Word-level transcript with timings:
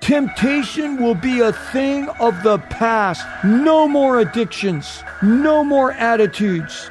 Temptation 0.00 0.96
will 0.96 1.14
be 1.14 1.40
a 1.40 1.52
thing 1.52 2.08
of 2.20 2.42
the 2.42 2.58
past. 2.58 3.22
No 3.44 3.86
more 3.86 4.20
addictions. 4.20 5.04
No 5.22 5.62
more 5.62 5.92
attitudes. 5.92 6.90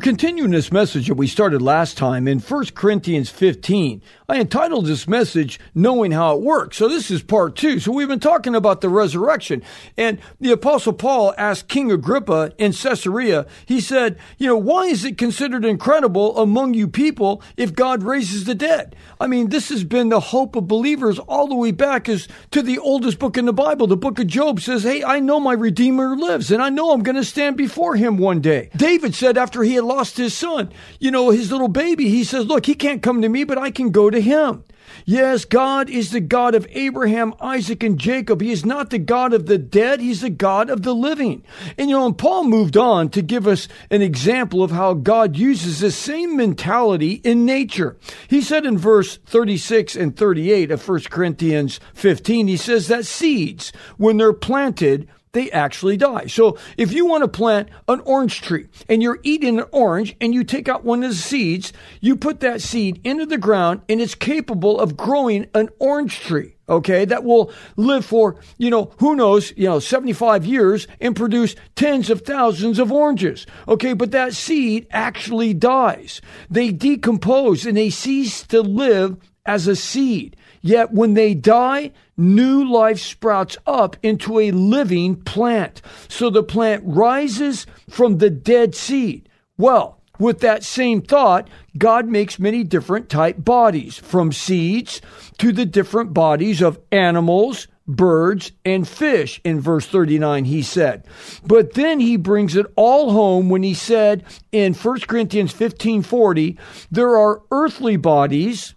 We're 0.00 0.04
continuing 0.04 0.50
this 0.50 0.72
message 0.72 1.08
that 1.08 1.16
we 1.16 1.26
started 1.26 1.60
last 1.60 1.98
time 1.98 2.26
in 2.26 2.38
1 2.38 2.66
Corinthians 2.74 3.28
15. 3.28 4.00
I 4.30 4.40
entitled 4.40 4.86
this 4.86 5.06
message, 5.06 5.60
Knowing 5.74 6.12
How 6.12 6.36
It 6.36 6.40
Works. 6.40 6.78
So 6.78 6.88
this 6.88 7.10
is 7.10 7.22
part 7.22 7.54
two. 7.54 7.80
So 7.80 7.92
we've 7.92 8.08
been 8.08 8.18
talking 8.18 8.54
about 8.54 8.80
the 8.80 8.88
resurrection. 8.88 9.62
And 9.98 10.18
the 10.40 10.52
Apostle 10.52 10.94
Paul 10.94 11.34
asked 11.36 11.68
King 11.68 11.92
Agrippa 11.92 12.52
in 12.56 12.72
Caesarea, 12.72 13.46
he 13.66 13.78
said, 13.78 14.18
You 14.38 14.46
know, 14.46 14.56
why 14.56 14.86
is 14.86 15.04
it 15.04 15.18
considered 15.18 15.66
incredible 15.66 16.38
among 16.38 16.72
you 16.72 16.88
people 16.88 17.42
if 17.58 17.74
God 17.74 18.02
raises 18.02 18.44
the 18.44 18.54
dead? 18.54 18.96
I 19.20 19.26
mean, 19.26 19.50
this 19.50 19.68
has 19.68 19.84
been 19.84 20.08
the 20.08 20.20
hope 20.20 20.56
of 20.56 20.66
believers 20.66 21.18
all 21.18 21.46
the 21.46 21.56
way 21.56 21.72
back 21.72 22.08
as 22.08 22.26
to 22.52 22.62
the 22.62 22.78
oldest 22.78 23.18
book 23.18 23.36
in 23.36 23.44
the 23.44 23.52
Bible. 23.52 23.86
The 23.86 23.98
book 23.98 24.18
of 24.18 24.28
Job 24.28 24.60
says, 24.60 24.84
Hey, 24.84 25.04
I 25.04 25.20
know 25.20 25.40
my 25.40 25.52
Redeemer 25.52 26.16
lives, 26.16 26.50
and 26.50 26.62
I 26.62 26.70
know 26.70 26.92
I'm 26.92 27.02
going 27.02 27.16
to 27.16 27.24
stand 27.24 27.58
before 27.58 27.96
him 27.96 28.16
one 28.16 28.40
day. 28.40 28.70
David 28.74 29.14
said 29.14 29.36
after 29.36 29.62
he 29.62 29.74
had 29.74 29.89
lost 29.90 30.16
his 30.16 30.34
son, 30.34 30.72
you 31.00 31.10
know, 31.10 31.30
his 31.30 31.50
little 31.50 31.68
baby, 31.68 32.08
he 32.08 32.22
says, 32.22 32.46
Look, 32.46 32.66
he 32.66 32.74
can't 32.74 33.02
come 33.02 33.22
to 33.22 33.28
me, 33.28 33.44
but 33.44 33.58
I 33.58 33.70
can 33.70 33.90
go 33.90 34.08
to 34.08 34.20
him. 34.20 34.64
Yes, 35.04 35.44
God 35.44 35.88
is 35.88 36.10
the 36.10 36.20
God 36.20 36.54
of 36.54 36.66
Abraham, 36.70 37.34
Isaac, 37.40 37.82
and 37.82 37.98
Jacob. 37.98 38.40
He 38.40 38.50
is 38.50 38.64
not 38.64 38.90
the 38.90 38.98
God 38.98 39.32
of 39.32 39.46
the 39.46 39.58
dead, 39.58 40.00
He's 40.00 40.20
the 40.20 40.30
God 40.30 40.68
of 40.68 40.82
the 40.82 40.94
living. 40.94 41.44
And 41.78 41.90
you 41.90 41.96
know, 41.96 42.06
and 42.06 42.18
Paul 42.18 42.44
moved 42.44 42.76
on 42.76 43.08
to 43.10 43.22
give 43.22 43.46
us 43.46 43.68
an 43.90 44.02
example 44.02 44.62
of 44.62 44.70
how 44.70 44.94
God 44.94 45.36
uses 45.36 45.80
the 45.80 45.90
same 45.90 46.36
mentality 46.36 47.14
in 47.24 47.44
nature. 47.44 47.96
He 48.28 48.42
said 48.42 48.66
in 48.66 48.78
verse 48.78 49.18
36 49.26 49.96
and 49.96 50.16
38 50.16 50.70
of 50.70 50.88
1 50.88 51.00
Corinthians 51.10 51.80
15, 51.94 52.48
he 52.48 52.56
says 52.56 52.88
that 52.88 53.06
seeds, 53.06 53.72
when 53.96 54.16
they're 54.16 54.32
planted, 54.32 55.08
they 55.32 55.50
actually 55.50 55.96
die. 55.96 56.26
So 56.26 56.58
if 56.76 56.92
you 56.92 57.06
want 57.06 57.22
to 57.22 57.28
plant 57.28 57.68
an 57.88 58.00
orange 58.00 58.40
tree 58.42 58.66
and 58.88 59.02
you're 59.02 59.20
eating 59.22 59.58
an 59.58 59.66
orange 59.70 60.16
and 60.20 60.34
you 60.34 60.42
take 60.44 60.68
out 60.68 60.84
one 60.84 61.04
of 61.04 61.10
the 61.10 61.16
seeds, 61.16 61.72
you 62.00 62.16
put 62.16 62.40
that 62.40 62.60
seed 62.60 63.00
into 63.04 63.26
the 63.26 63.38
ground 63.38 63.82
and 63.88 64.00
it's 64.00 64.14
capable 64.14 64.80
of 64.80 64.96
growing 64.96 65.46
an 65.54 65.68
orange 65.78 66.20
tree. 66.20 66.54
Okay, 66.68 67.04
that 67.04 67.24
will 67.24 67.52
live 67.76 68.04
for, 68.04 68.36
you 68.56 68.70
know, 68.70 68.92
who 68.98 69.16
knows, 69.16 69.52
you 69.56 69.64
know, 69.64 69.80
75 69.80 70.46
years 70.46 70.86
and 71.00 71.16
produce 71.16 71.56
tens 71.74 72.10
of 72.10 72.22
thousands 72.22 72.78
of 72.78 72.92
oranges. 72.92 73.44
Okay, 73.66 73.92
but 73.92 74.12
that 74.12 74.34
seed 74.34 74.86
actually 74.92 75.52
dies. 75.52 76.20
They 76.48 76.70
decompose 76.70 77.66
and 77.66 77.76
they 77.76 77.90
cease 77.90 78.44
to 78.44 78.60
live 78.62 79.16
as 79.46 79.66
a 79.66 79.76
seed. 79.76 80.36
Yet 80.62 80.92
when 80.92 81.14
they 81.14 81.34
die, 81.34 81.92
new 82.16 82.64
life 82.64 83.00
sprouts 83.00 83.56
up 83.66 83.96
into 84.02 84.38
a 84.38 84.50
living 84.50 85.16
plant. 85.16 85.80
So 86.08 86.30
the 86.30 86.42
plant 86.42 86.82
rises 86.84 87.66
from 87.88 88.18
the 88.18 88.30
dead 88.30 88.74
seed. 88.74 89.28
Well, 89.56 90.00
with 90.18 90.40
that 90.40 90.62
same 90.62 91.00
thought, 91.00 91.48
God 91.78 92.06
makes 92.06 92.38
many 92.38 92.62
different 92.62 93.08
type 93.08 93.42
bodies, 93.42 93.96
from 93.96 94.32
seeds 94.32 95.00
to 95.38 95.50
the 95.50 95.64
different 95.64 96.12
bodies 96.12 96.60
of 96.60 96.78
animals, 96.92 97.66
birds, 97.86 98.52
and 98.62 98.86
fish. 98.86 99.40
In 99.44 99.60
verse 99.60 99.86
39, 99.86 100.44
he 100.44 100.62
said. 100.62 101.06
But 101.46 101.72
then 101.72 102.00
he 102.00 102.18
brings 102.18 102.54
it 102.54 102.66
all 102.76 103.12
home 103.12 103.48
when 103.48 103.62
he 103.62 103.72
said 103.72 104.24
in 104.52 104.74
1 104.74 105.00
Corinthians 105.00 105.52
15 105.52 106.02
40, 106.02 106.58
there 106.90 107.16
are 107.16 107.40
earthly 107.50 107.96
bodies 107.96 108.74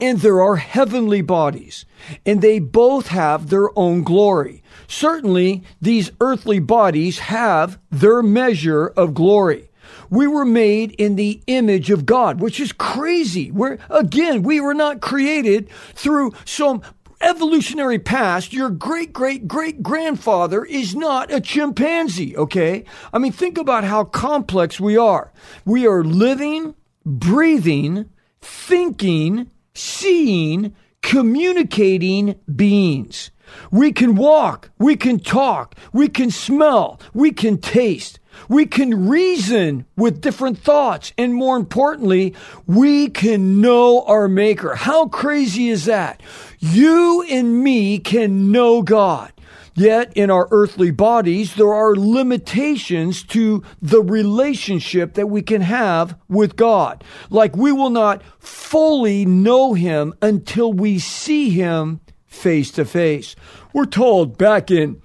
and 0.00 0.20
there 0.20 0.40
are 0.42 0.56
heavenly 0.56 1.20
bodies, 1.20 1.84
and 2.24 2.40
they 2.40 2.58
both 2.58 3.08
have 3.08 3.48
their 3.48 3.76
own 3.78 4.02
glory. 4.02 4.62
Certainly, 4.88 5.62
these 5.80 6.10
earthly 6.20 6.58
bodies 6.58 7.18
have 7.20 7.78
their 7.90 8.22
measure 8.22 8.88
of 8.88 9.14
glory. 9.14 9.70
We 10.10 10.26
were 10.26 10.44
made 10.44 10.92
in 10.92 11.16
the 11.16 11.42
image 11.46 11.90
of 11.90 12.04
God, 12.04 12.40
which 12.40 12.60
is 12.60 12.72
crazy. 12.72 13.50
We're, 13.50 13.78
again, 13.88 14.42
we 14.42 14.60
were 14.60 14.74
not 14.74 15.00
created 15.00 15.70
through 15.94 16.34
some 16.44 16.82
evolutionary 17.22 17.98
past, 17.98 18.52
your 18.52 18.68
great 18.68 19.12
great 19.12 19.46
great 19.48 19.82
grandfather 19.82 20.64
is 20.64 20.94
not 20.94 21.32
a 21.32 21.40
chimpanzee, 21.40 22.36
okay? 22.36 22.84
I 23.12 23.18
mean, 23.18 23.32
think 23.32 23.56
about 23.58 23.84
how 23.84 24.04
complex 24.04 24.80
we 24.80 24.96
are. 24.96 25.32
We 25.64 25.86
are 25.86 26.04
living, 26.04 26.74
breathing, 27.06 28.10
thinking, 28.40 29.50
seeing, 29.74 30.74
communicating 31.02 32.36
beings. 32.54 33.30
We 33.70 33.92
can 33.92 34.14
walk, 34.14 34.70
we 34.78 34.96
can 34.96 35.18
talk, 35.18 35.74
we 35.92 36.08
can 36.08 36.30
smell, 36.30 37.00
we 37.12 37.32
can 37.32 37.58
taste. 37.58 38.18
We 38.48 38.64
can 38.66 39.08
reason 39.08 39.84
with 39.94 40.22
different 40.22 40.58
thoughts. 40.58 41.12
And 41.18 41.34
more 41.34 41.56
importantly, 41.56 42.34
we 42.66 43.08
can 43.08 43.60
know 43.60 44.04
our 44.06 44.26
maker. 44.26 44.74
How 44.74 45.08
crazy 45.08 45.68
is 45.68 45.84
that? 45.84 46.22
You 46.58 47.24
and 47.28 47.62
me 47.62 47.98
can 47.98 48.50
know 48.50 48.82
God. 48.82 49.32
Yet 49.74 50.12
in 50.14 50.30
our 50.30 50.48
earthly 50.50 50.90
bodies, 50.90 51.54
there 51.54 51.72
are 51.72 51.96
limitations 51.96 53.22
to 53.24 53.62
the 53.80 54.02
relationship 54.02 55.14
that 55.14 55.28
we 55.28 55.42
can 55.42 55.62
have 55.62 56.18
with 56.28 56.56
God. 56.56 57.02
Like 57.30 57.56
we 57.56 57.72
will 57.72 57.90
not 57.90 58.22
fully 58.38 59.24
know 59.24 59.72
Him 59.72 60.14
until 60.20 60.72
we 60.72 60.98
see 60.98 61.50
Him 61.50 62.00
face 62.26 62.70
to 62.72 62.84
face. 62.84 63.34
We're 63.72 63.86
told 63.86 64.36
back 64.36 64.70
in 64.70 65.00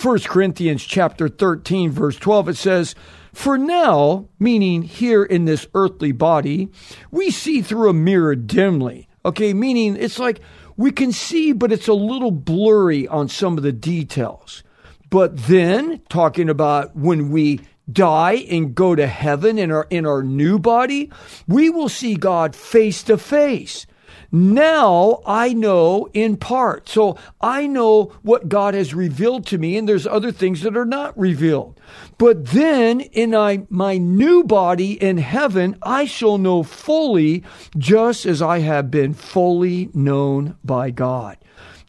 1 0.00 0.20
Corinthians 0.20 0.84
chapter 0.84 1.28
13 1.28 1.90
verse 1.90 2.16
12 2.16 2.50
it 2.50 2.56
says, 2.56 2.94
"For 3.32 3.58
now, 3.58 4.28
meaning 4.38 4.82
here 4.82 5.24
in 5.24 5.44
this 5.44 5.66
earthly 5.74 6.12
body, 6.12 6.68
we 7.10 7.30
see 7.30 7.60
through 7.60 7.90
a 7.90 7.94
mirror 7.94 8.36
dimly." 8.36 9.08
Okay, 9.24 9.54
meaning 9.54 9.96
it's 9.96 10.18
like 10.18 10.40
we 10.76 10.90
can 10.90 11.12
see, 11.12 11.52
but 11.52 11.72
it's 11.72 11.88
a 11.88 11.94
little 11.94 12.30
blurry 12.30 13.06
on 13.08 13.28
some 13.28 13.56
of 13.56 13.62
the 13.62 13.72
details. 13.72 14.62
But 15.10 15.36
then, 15.36 16.00
talking 16.08 16.48
about 16.48 16.96
when 16.96 17.30
we 17.30 17.60
die 17.90 18.46
and 18.48 18.74
go 18.74 18.94
to 18.94 19.06
heaven 19.06 19.58
in 19.58 19.70
our 19.70 19.86
in 19.90 20.06
our 20.06 20.22
new 20.22 20.58
body, 20.58 21.10
we 21.46 21.68
will 21.68 21.88
see 21.88 22.14
God 22.14 22.56
face 22.56 23.02
to 23.04 23.18
face. 23.18 23.86
Now 24.30 25.20
I 25.26 25.52
know 25.52 26.08
in 26.12 26.36
part. 26.36 26.88
So 26.88 27.16
I 27.40 27.66
know 27.66 28.12
what 28.22 28.48
God 28.48 28.74
has 28.74 28.94
revealed 28.94 29.46
to 29.46 29.58
me, 29.58 29.76
and 29.76 29.88
there's 29.88 30.06
other 30.06 30.32
things 30.32 30.62
that 30.62 30.76
are 30.76 30.84
not 30.84 31.18
revealed. 31.18 31.78
But 32.18 32.46
then 32.46 33.00
in 33.00 33.30
my, 33.30 33.66
my 33.68 33.98
new 33.98 34.44
body 34.44 34.92
in 34.92 35.18
heaven, 35.18 35.76
I 35.82 36.04
shall 36.04 36.38
know 36.38 36.62
fully, 36.62 37.42
just 37.76 38.24
as 38.24 38.40
I 38.40 38.60
have 38.60 38.90
been 38.90 39.14
fully 39.14 39.90
known 39.92 40.56
by 40.64 40.90
God. 40.90 41.36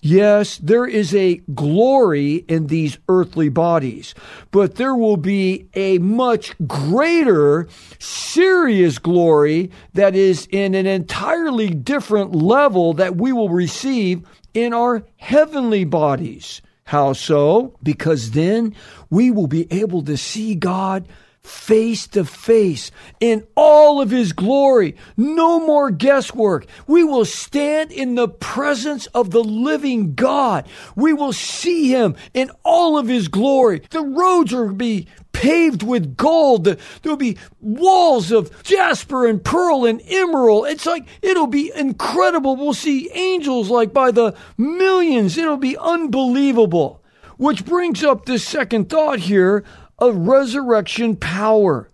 Yes, 0.06 0.58
there 0.58 0.86
is 0.86 1.16
a 1.16 1.36
glory 1.56 2.44
in 2.50 2.68
these 2.68 2.98
earthly 3.08 3.48
bodies, 3.48 4.14
but 4.52 4.76
there 4.76 4.96
will 4.96 5.16
be 5.16 5.70
a 5.76 5.98
much 6.00 6.58
greater, 6.68 7.70
serious 8.00 9.00
glory 9.00 9.72
that 9.94 10.14
is 10.14 10.46
in 10.52 10.76
an 10.76 10.88
entirely 10.88 11.70
different 11.70 12.36
level 12.36 12.92
that 12.96 13.16
we 13.16 13.32
will 13.32 13.48
receive 13.48 14.28
in 14.54 14.74
our 14.74 15.06
heavenly 15.16 15.86
bodies. 15.86 16.62
How 16.84 17.14
so? 17.14 17.78
Because 17.82 18.32
then 18.32 18.76
we 19.10 19.32
will 19.32 19.48
be 19.48 19.72
able 19.72 20.02
to 20.02 20.18
see 20.18 20.54
God 20.54 21.08
face 21.44 22.08
to 22.08 22.24
face 22.24 22.90
in 23.20 23.46
all 23.56 24.02
of 24.02 24.10
his 24.10 24.34
glory. 24.34 24.96
No 25.18 25.60
more 25.60 25.92
guesswork. 25.92 26.66
We 26.88 27.04
will 27.04 27.26
stand 27.26 27.92
in 27.92 28.16
the 28.16 28.30
presence 28.30 29.08
of 29.08 29.32
the 29.32 29.44
living 29.44 30.16
God. 30.16 30.68
We 30.96 31.14
will 31.14 31.34
see 31.34 31.90
him 31.90 32.16
in 32.34 32.52
all 32.64 32.98
of 32.98 33.08
his 33.08 33.28
glory. 33.28 33.82
The 33.90 34.02
roads 34.02 34.54
will 34.54 34.74
be 34.74 35.08
paved 35.34 35.84
with 35.84 36.16
gold. 36.16 36.66
There'll 37.02 37.18
be 37.18 37.38
walls 37.60 38.32
of 38.32 38.64
jasper 38.64 39.28
and 39.28 39.44
pearl 39.44 39.86
and 39.86 40.02
emerald. 40.08 40.68
It's 40.68 40.86
like, 40.86 41.08
it'll 41.22 41.48
be 41.48 41.72
incredible. 41.76 42.56
We'll 42.56 42.74
see 42.74 43.10
angels 43.14 43.70
like 43.70 43.94
by 43.94 44.12
the 44.12 44.36
millions. 44.58 45.38
It'll 45.38 45.58
be 45.58 45.78
unbelievable. 45.78 47.02
Which 47.38 47.66
brings 47.66 48.04
up 48.04 48.26
this 48.26 48.48
second 48.48 48.90
thought 48.90 49.20
here 49.20 49.66
of 50.04 50.28
resurrection 50.28 51.16
power. 51.16 51.90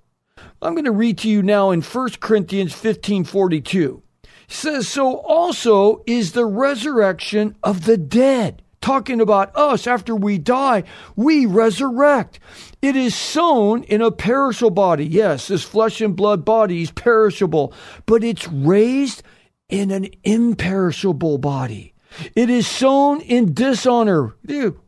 I'm 0.64 0.74
going 0.74 0.86
to 0.86 0.92
read 0.92 1.20
to 1.20 1.30
you 1.30 1.44
now 1.44 1.70
in 1.70 1.82
1 1.82 2.10
Corinthians 2.20 2.74
15 2.74 3.24
42. 3.24 4.02
It 4.24 4.30
says, 4.48 4.88
So 4.88 5.18
also 5.18 6.04
is 6.08 6.32
the 6.32 6.46
resurrection 6.46 7.56
of 7.62 7.86
the 7.86 7.98
dead. 7.98 8.64
Talking 8.82 9.22
about 9.22 9.56
us 9.56 9.86
after 9.86 10.16
we 10.16 10.40
die, 10.40 10.86
we 11.16 11.46
resurrect. 11.46 12.40
It 12.82 12.96
is 12.96 13.14
sown 13.14 13.84
in 13.84 14.02
a 14.02 14.10
perishable 14.10 14.72
body. 14.72 15.06
Yes, 15.06 15.50
this 15.50 15.64
flesh 15.64 16.02
and 16.02 16.16
blood 16.16 16.44
body 16.44 16.82
is 16.82 16.92
perishable, 16.92 17.74
but 18.08 18.24
it's 18.24 18.48
raised 18.48 19.22
in 19.68 19.92
an 19.92 20.08
imperishable 20.24 21.38
body. 21.38 21.94
It 22.36 22.50
is 22.50 22.68
sown 22.68 23.22
in 23.22 23.54
dishonor. 23.54 24.36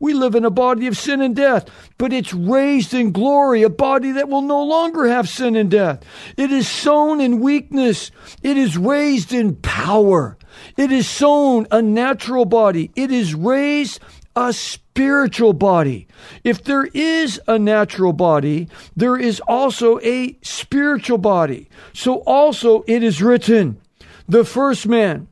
We 0.00 0.14
live 0.14 0.34
in 0.34 0.44
a 0.44 0.50
body 0.50 0.86
of 0.86 0.96
sin 0.96 1.20
and 1.20 1.34
death, 1.34 1.68
but 1.98 2.12
it's 2.12 2.34
raised 2.34 2.94
in 2.94 3.12
glory, 3.12 3.62
a 3.62 3.70
body 3.70 4.12
that 4.12 4.28
will 4.28 4.42
no 4.42 4.62
longer 4.62 5.06
have 5.06 5.28
sin 5.28 5.56
and 5.56 5.70
death. 5.70 6.02
It 6.36 6.50
is 6.50 6.68
sown 6.68 7.20
in 7.20 7.40
weakness. 7.40 8.10
It 8.42 8.56
is 8.56 8.76
raised 8.76 9.32
in 9.32 9.56
power. 9.56 10.36
It 10.76 10.92
is 10.92 11.08
sown 11.08 11.66
a 11.70 11.80
natural 11.80 12.44
body. 12.44 12.90
It 12.94 13.10
is 13.10 13.34
raised 13.34 14.00
a 14.34 14.52
spiritual 14.52 15.52
body. 15.52 16.06
If 16.42 16.64
there 16.64 16.84
is 16.94 17.40
a 17.46 17.58
natural 17.58 18.12
body, 18.12 18.68
there 18.96 19.16
is 19.16 19.40
also 19.46 19.98
a 20.00 20.38
spiritual 20.42 21.18
body. 21.18 21.68
So 21.92 22.16
also 22.20 22.82
it 22.86 23.02
is 23.02 23.22
written, 23.22 23.80
the 24.28 24.44
first 24.44 24.86
man, 24.86 25.28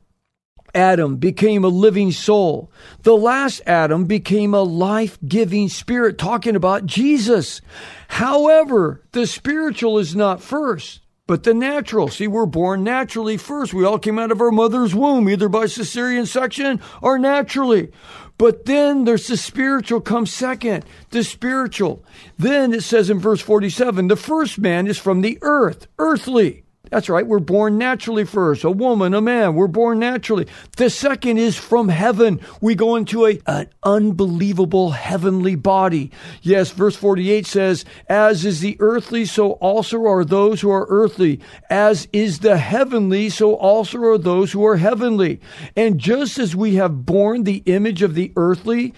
Adam 0.75 1.17
became 1.17 1.65
a 1.65 1.69
living 1.69 2.13
soul. 2.13 2.71
The 3.03 3.17
last 3.17 3.63
Adam 3.67 4.05
became 4.05 4.55
a 4.55 4.63
life 4.63 5.19
giving 5.27 5.69
spirit, 5.69 6.19
talking 6.19 6.57
about 6.57 6.87
Jesus. 6.87 7.61
However, 8.09 9.03
the 9.13 9.27
spiritual 9.27 9.99
is 9.99 10.15
not 10.15 10.43
first, 10.43 11.01
but 11.27 11.45
the 11.45 11.55
natural. 11.55 12.09
See, 12.09 12.27
we're 12.27 12.47
born 12.47 12.83
naturally 12.83 13.37
first. 13.37 13.73
We 13.73 13.85
all 13.85 13.99
came 13.99 14.19
out 14.19 14.33
of 14.33 14.41
our 14.41 14.51
mother's 14.51 14.95
womb, 14.95 15.29
either 15.29 15.49
by 15.49 15.65
cesarean 15.65 16.27
section 16.27 16.81
or 17.01 17.19
naturally. 17.19 17.93
But 18.37 18.65
then 18.65 19.05
there's 19.05 19.27
the 19.27 19.37
spiritual 19.37 20.01
comes 20.01 20.33
second, 20.33 20.85
the 21.11 21.23
spiritual. 21.23 22.05
Then 22.39 22.73
it 22.73 22.83
says 22.83 23.11
in 23.11 23.19
verse 23.19 23.41
47, 23.41 24.09
the 24.09 24.17
first 24.17 24.59
man 24.59 24.87
is 24.87 24.99
from 24.99 25.21
the 25.21 25.39
earth, 25.43 25.87
earthly. 25.99 26.65
That's 26.91 27.09
right. 27.09 27.27
We're 27.27 27.39
born 27.39 27.79
naturally 27.79 28.25
first. 28.25 28.65
A 28.65 28.71
woman, 28.71 29.15
a 29.15 29.21
man. 29.21 29.55
We're 29.55 29.69
born 29.69 30.01
naturally. 30.01 30.47
The 30.77 30.91
second 30.91 31.39
is 31.39 31.57
from 31.57 31.89
heaven. 31.89 32.41
We 32.61 32.75
go 32.75 32.97
into 32.97 33.27
a, 33.27 33.41
an 33.47 33.69
unbelievable 33.83 34.91
heavenly 34.91 35.55
body. 35.55 36.11
Yes, 36.43 36.71
verse 36.73 36.97
48 36.97 37.47
says, 37.47 37.85
as 38.09 38.45
is 38.45 38.61
the 38.61 38.77
earthly, 38.81 39.25
so 39.25 39.53
also 39.53 40.05
are 40.05 40.25
those 40.25 40.61
who 40.61 40.71
are 40.71 40.87
earthly. 40.89 41.41
As 41.71 42.09
is 42.13 42.41
the 42.41 42.59
heavenly, 42.59 43.31
so 43.31 43.55
also 43.55 43.99
are 44.03 44.19
those 44.19 44.51
who 44.51 44.67
are 44.67 44.77
heavenly. 44.77 45.41
And 45.77 45.99
just 45.99 46.39
as 46.39 46.57
we 46.57 46.75
have 46.75 47.07
borne 47.07 47.45
the 47.45 47.63
image 47.67 48.03
of 48.03 48.15
the 48.15 48.33
earthly, 48.35 48.95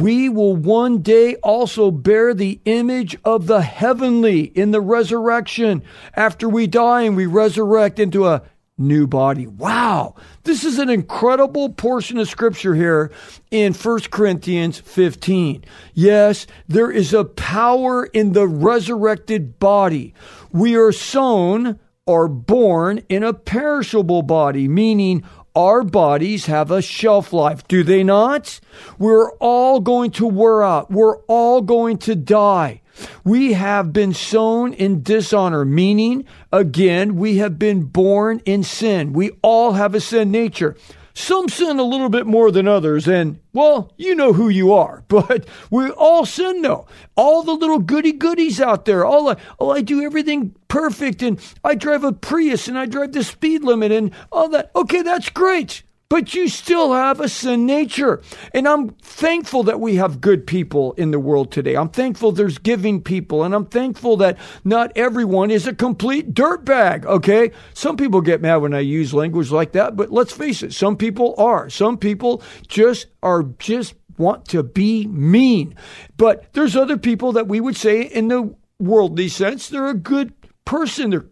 we 0.00 0.26
will 0.30 0.56
one 0.56 1.02
day 1.02 1.36
also 1.36 1.90
bear 1.90 2.32
the 2.32 2.58
image 2.64 3.14
of 3.26 3.46
the 3.46 3.60
heavenly 3.60 4.40
in 4.40 4.70
the 4.70 4.80
resurrection 4.80 5.82
after 6.14 6.48
we 6.48 6.66
die 6.66 7.02
and 7.02 7.14
we 7.14 7.26
resurrect 7.26 7.98
into 7.98 8.26
a 8.26 8.42
new 8.78 9.06
body. 9.06 9.46
Wow. 9.46 10.14
This 10.44 10.64
is 10.64 10.78
an 10.78 10.88
incredible 10.88 11.68
portion 11.68 12.16
of 12.16 12.26
scripture 12.26 12.74
here 12.74 13.12
in 13.50 13.74
1 13.74 14.00
Corinthians 14.10 14.78
15. 14.78 15.62
Yes, 15.92 16.46
there 16.66 16.90
is 16.90 17.12
a 17.12 17.26
power 17.26 18.06
in 18.06 18.32
the 18.32 18.48
resurrected 18.48 19.58
body. 19.58 20.14
We 20.52 20.74
are 20.74 20.92
sown 20.92 21.78
or 22.06 22.28
born 22.28 23.02
in 23.10 23.22
a 23.22 23.34
perishable 23.34 24.22
body, 24.22 24.68
meaning 24.68 25.22
our 25.54 25.82
bodies 25.82 26.46
have 26.46 26.70
a 26.70 26.82
shelf 26.82 27.32
life, 27.32 27.66
do 27.68 27.82
they 27.82 28.02
not? 28.02 28.60
We're 28.98 29.32
all 29.32 29.80
going 29.80 30.10
to 30.12 30.26
wear 30.26 30.62
out. 30.62 30.90
We're 30.90 31.18
all 31.26 31.60
going 31.60 31.98
to 31.98 32.14
die. 32.14 32.80
We 33.24 33.54
have 33.54 33.92
been 33.92 34.12
sown 34.12 34.74
in 34.74 35.02
dishonor, 35.02 35.64
meaning, 35.64 36.24
again, 36.52 37.16
we 37.16 37.38
have 37.38 37.58
been 37.58 37.84
born 37.84 38.40
in 38.44 38.62
sin. 38.62 39.12
We 39.12 39.30
all 39.42 39.72
have 39.72 39.94
a 39.94 40.00
sin 40.00 40.30
nature. 40.30 40.76
Some 41.14 41.48
sin 41.48 41.78
a 41.78 41.84
little 41.84 42.08
bit 42.08 42.26
more 42.26 42.50
than 42.50 42.66
others, 42.66 43.06
and 43.06 43.38
well, 43.52 43.92
you 43.96 44.14
know 44.14 44.32
who 44.32 44.48
you 44.48 44.72
are, 44.72 45.04
but 45.08 45.46
we 45.70 45.90
all 45.90 46.24
sin 46.24 46.62
though. 46.62 46.86
All 47.16 47.42
the 47.42 47.52
little 47.52 47.78
goody 47.78 48.12
goodies 48.12 48.60
out 48.60 48.84
there, 48.84 49.04
all 49.04 49.30
I, 49.30 49.36
oh, 49.58 49.70
I 49.70 49.82
do 49.82 50.02
everything 50.02 50.54
perfect, 50.68 51.22
and 51.22 51.38
I 51.62 51.74
drive 51.74 52.04
a 52.04 52.12
Prius, 52.12 52.68
and 52.68 52.78
I 52.78 52.86
drive 52.86 53.12
the 53.12 53.24
speed 53.24 53.62
limit, 53.62 53.92
and 53.92 54.12
all 54.30 54.48
that. 54.48 54.70
Okay, 54.74 55.02
that's 55.02 55.28
great 55.28 55.82
but 56.12 56.34
you 56.34 56.46
still 56.46 56.92
have 56.92 57.20
a 57.20 57.28
sin 57.28 57.64
nature. 57.64 58.20
And 58.52 58.68
I'm 58.68 58.90
thankful 58.90 59.62
that 59.62 59.80
we 59.80 59.94
have 59.94 60.20
good 60.20 60.46
people 60.46 60.92
in 60.98 61.10
the 61.10 61.18
world 61.18 61.50
today. 61.50 61.74
I'm 61.74 61.88
thankful 61.88 62.32
there's 62.32 62.58
giving 62.58 63.00
people, 63.00 63.44
and 63.44 63.54
I'm 63.54 63.64
thankful 63.64 64.18
that 64.18 64.36
not 64.62 64.92
everyone 64.94 65.50
is 65.50 65.66
a 65.66 65.74
complete 65.74 66.34
dirtbag, 66.34 67.06
okay? 67.06 67.52
Some 67.72 67.96
people 67.96 68.20
get 68.20 68.42
mad 68.42 68.56
when 68.56 68.74
I 68.74 68.80
use 68.80 69.14
language 69.14 69.50
like 69.50 69.72
that, 69.72 69.96
but 69.96 70.12
let's 70.12 70.34
face 70.34 70.62
it, 70.62 70.74
some 70.74 70.98
people 70.98 71.34
are. 71.38 71.70
Some 71.70 71.96
people 71.96 72.42
just 72.68 73.06
are 73.22 73.44
just 73.58 73.94
want 74.18 74.44
to 74.48 74.62
be 74.62 75.06
mean. 75.06 75.74
But 76.18 76.52
there's 76.52 76.76
other 76.76 76.98
people 76.98 77.32
that 77.32 77.48
we 77.48 77.58
would 77.58 77.78
say 77.78 78.02
in 78.02 78.28
the 78.28 78.54
worldly 78.78 79.28
sense, 79.28 79.70
they're 79.70 79.88
a 79.88 79.94
good 79.94 80.34
person. 80.66 81.08
They're 81.08 81.24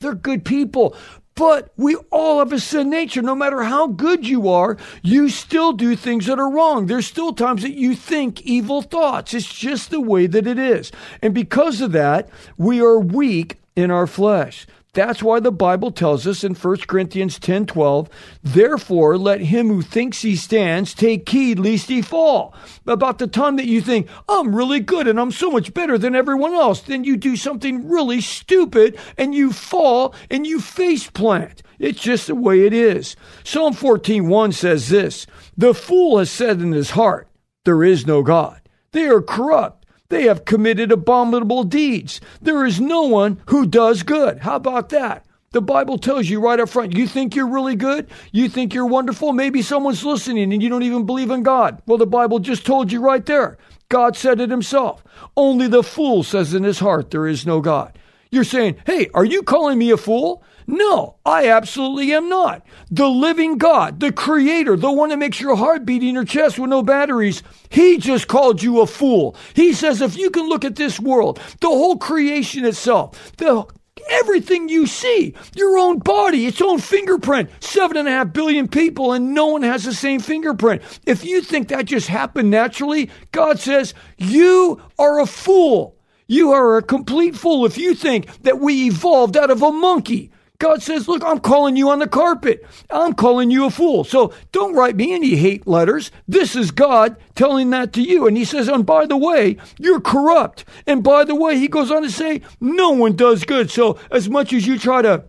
they're 0.00 0.14
good 0.14 0.44
people. 0.44 0.94
But 1.38 1.72
we 1.76 1.94
all 2.10 2.40
have 2.40 2.52
a 2.52 2.58
sin 2.58 2.90
nature. 2.90 3.22
No 3.22 3.36
matter 3.36 3.62
how 3.62 3.86
good 3.86 4.26
you 4.26 4.48
are, 4.48 4.76
you 5.04 5.28
still 5.28 5.72
do 5.72 5.94
things 5.94 6.26
that 6.26 6.40
are 6.40 6.50
wrong. 6.50 6.86
There's 6.86 7.06
still 7.06 7.32
times 7.32 7.62
that 7.62 7.74
you 7.74 7.94
think 7.94 8.40
evil 8.40 8.82
thoughts. 8.82 9.32
It's 9.34 9.54
just 9.54 9.90
the 9.90 10.00
way 10.00 10.26
that 10.26 10.48
it 10.48 10.58
is. 10.58 10.90
And 11.22 11.32
because 11.32 11.80
of 11.80 11.92
that, 11.92 12.28
we 12.56 12.80
are 12.82 12.98
weak 12.98 13.58
in 13.76 13.92
our 13.92 14.08
flesh. 14.08 14.66
That's 14.94 15.22
why 15.22 15.38
the 15.40 15.52
Bible 15.52 15.90
tells 15.90 16.26
us 16.26 16.42
in 16.42 16.54
1 16.54 16.76
Corinthians 16.88 17.38
10 17.38 17.66
12, 17.66 18.08
therefore 18.42 19.18
let 19.18 19.40
him 19.40 19.68
who 19.68 19.82
thinks 19.82 20.22
he 20.22 20.34
stands 20.34 20.94
take 20.94 21.28
heed 21.28 21.58
lest 21.58 21.88
he 21.88 22.00
fall. 22.00 22.54
About 22.86 23.18
the 23.18 23.26
time 23.26 23.56
that 23.56 23.66
you 23.66 23.82
think, 23.82 24.08
I'm 24.28 24.56
really 24.56 24.80
good 24.80 25.06
and 25.06 25.20
I'm 25.20 25.30
so 25.30 25.50
much 25.50 25.74
better 25.74 25.98
than 25.98 26.16
everyone 26.16 26.54
else, 26.54 26.80
then 26.80 27.04
you 27.04 27.16
do 27.16 27.36
something 27.36 27.88
really 27.88 28.22
stupid 28.22 28.98
and 29.18 29.34
you 29.34 29.52
fall 29.52 30.14
and 30.30 30.46
you 30.46 30.60
face 30.60 31.08
plant. 31.10 31.62
It's 31.78 32.00
just 32.00 32.26
the 32.26 32.34
way 32.34 32.66
it 32.66 32.72
is. 32.72 33.14
Psalm 33.44 33.74
14 33.74 34.26
1 34.26 34.52
says 34.52 34.88
this 34.88 35.26
The 35.56 35.74
fool 35.74 36.18
has 36.18 36.30
said 36.30 36.60
in 36.60 36.72
his 36.72 36.90
heart, 36.90 37.28
There 37.64 37.84
is 37.84 38.06
no 38.06 38.22
God. 38.22 38.62
They 38.92 39.06
are 39.06 39.20
corrupt 39.20 39.77
they 40.10 40.24
have 40.24 40.44
committed 40.44 40.90
abominable 40.90 41.64
deeds. 41.64 42.20
There 42.40 42.64
is 42.64 42.80
no 42.80 43.02
one 43.02 43.42
who 43.46 43.66
does 43.66 44.02
good. 44.02 44.38
How 44.38 44.56
about 44.56 44.88
that? 44.90 45.26
The 45.50 45.60
Bible 45.62 45.98
tells 45.98 46.28
you 46.28 46.40
right 46.40 46.60
up 46.60 46.68
front, 46.68 46.96
you 46.96 47.06
think 47.06 47.34
you're 47.34 47.48
really 47.48 47.74
good? 47.74 48.08
You 48.32 48.48
think 48.48 48.74
you're 48.74 48.86
wonderful? 48.86 49.32
Maybe 49.32 49.62
someone's 49.62 50.04
listening 50.04 50.52
and 50.52 50.62
you 50.62 50.68
don't 50.68 50.82
even 50.82 51.06
believe 51.06 51.30
in 51.30 51.42
God. 51.42 51.82
Well, 51.86 51.98
the 51.98 52.06
Bible 52.06 52.38
just 52.38 52.66
told 52.66 52.92
you 52.92 53.00
right 53.00 53.24
there. 53.24 53.56
God 53.88 54.16
said 54.16 54.40
it 54.40 54.50
himself. 54.50 55.02
Only 55.36 55.66
the 55.66 55.82
fool 55.82 56.22
says 56.22 56.52
in 56.52 56.64
his 56.64 56.80
heart, 56.80 57.10
there 57.10 57.26
is 57.26 57.46
no 57.46 57.60
God. 57.60 57.98
You're 58.30 58.44
saying, 58.44 58.76
hey, 58.84 59.08
are 59.14 59.24
you 59.24 59.42
calling 59.42 59.78
me 59.78 59.90
a 59.90 59.96
fool? 59.96 60.42
No, 60.70 61.16
I 61.24 61.48
absolutely 61.48 62.12
am 62.12 62.28
not. 62.28 62.62
The 62.90 63.08
living 63.08 63.56
God, 63.56 64.00
the 64.00 64.12
creator, 64.12 64.76
the 64.76 64.92
one 64.92 65.08
that 65.08 65.18
makes 65.18 65.40
your 65.40 65.56
heart 65.56 65.86
beat 65.86 66.02
in 66.02 66.14
your 66.14 66.26
chest 66.26 66.58
with 66.58 66.68
no 66.68 66.82
batteries, 66.82 67.42
he 67.70 67.96
just 67.96 68.28
called 68.28 68.62
you 68.62 68.82
a 68.82 68.86
fool. 68.86 69.34
He 69.54 69.72
says 69.72 70.02
if 70.02 70.18
you 70.18 70.28
can 70.28 70.46
look 70.46 70.66
at 70.66 70.76
this 70.76 71.00
world, 71.00 71.40
the 71.62 71.68
whole 71.68 71.96
creation 71.96 72.66
itself, 72.66 73.34
the 73.38 73.64
everything 74.10 74.68
you 74.68 74.86
see, 74.86 75.34
your 75.56 75.78
own 75.78 76.00
body, 76.00 76.44
its 76.44 76.60
own 76.60 76.80
fingerprint. 76.80 77.48
Seven 77.60 77.96
and 77.96 78.06
a 78.06 78.10
half 78.10 78.34
billion 78.34 78.68
people, 78.68 79.14
and 79.14 79.32
no 79.32 79.46
one 79.46 79.62
has 79.62 79.84
the 79.84 79.94
same 79.94 80.20
fingerprint. 80.20 80.82
If 81.06 81.24
you 81.24 81.40
think 81.40 81.68
that 81.68 81.86
just 81.86 82.08
happened 82.08 82.50
naturally, 82.50 83.08
God 83.32 83.58
says, 83.58 83.94
You 84.18 84.82
are 84.98 85.18
a 85.18 85.26
fool. 85.26 85.96
You 86.26 86.52
are 86.52 86.76
a 86.76 86.82
complete 86.82 87.36
fool 87.36 87.64
if 87.64 87.78
you 87.78 87.94
think 87.94 88.42
that 88.42 88.60
we 88.60 88.88
evolved 88.88 89.34
out 89.34 89.50
of 89.50 89.62
a 89.62 89.72
monkey. 89.72 90.30
God 90.58 90.82
says, 90.82 91.06
Look, 91.06 91.22
I'm 91.24 91.38
calling 91.38 91.76
you 91.76 91.90
on 91.90 92.00
the 92.00 92.08
carpet. 92.08 92.66
I'm 92.90 93.14
calling 93.14 93.50
you 93.50 93.66
a 93.66 93.70
fool. 93.70 94.02
So 94.02 94.32
don't 94.50 94.74
write 94.74 94.96
me 94.96 95.14
any 95.14 95.36
hate 95.36 95.68
letters. 95.68 96.10
This 96.26 96.56
is 96.56 96.72
God 96.72 97.16
telling 97.36 97.70
that 97.70 97.92
to 97.92 98.02
you. 98.02 98.26
And 98.26 98.36
he 98.36 98.44
says, 98.44 98.66
And 98.66 98.84
by 98.84 99.06
the 99.06 99.16
way, 99.16 99.56
you're 99.78 100.00
corrupt. 100.00 100.64
And 100.86 101.04
by 101.04 101.24
the 101.24 101.36
way, 101.36 101.58
he 101.58 101.68
goes 101.68 101.92
on 101.92 102.02
to 102.02 102.10
say, 102.10 102.42
No 102.60 102.90
one 102.90 103.14
does 103.14 103.44
good. 103.44 103.70
So 103.70 103.98
as 104.10 104.28
much 104.28 104.52
as 104.52 104.66
you 104.66 104.78
try 104.78 105.02
to 105.02 105.24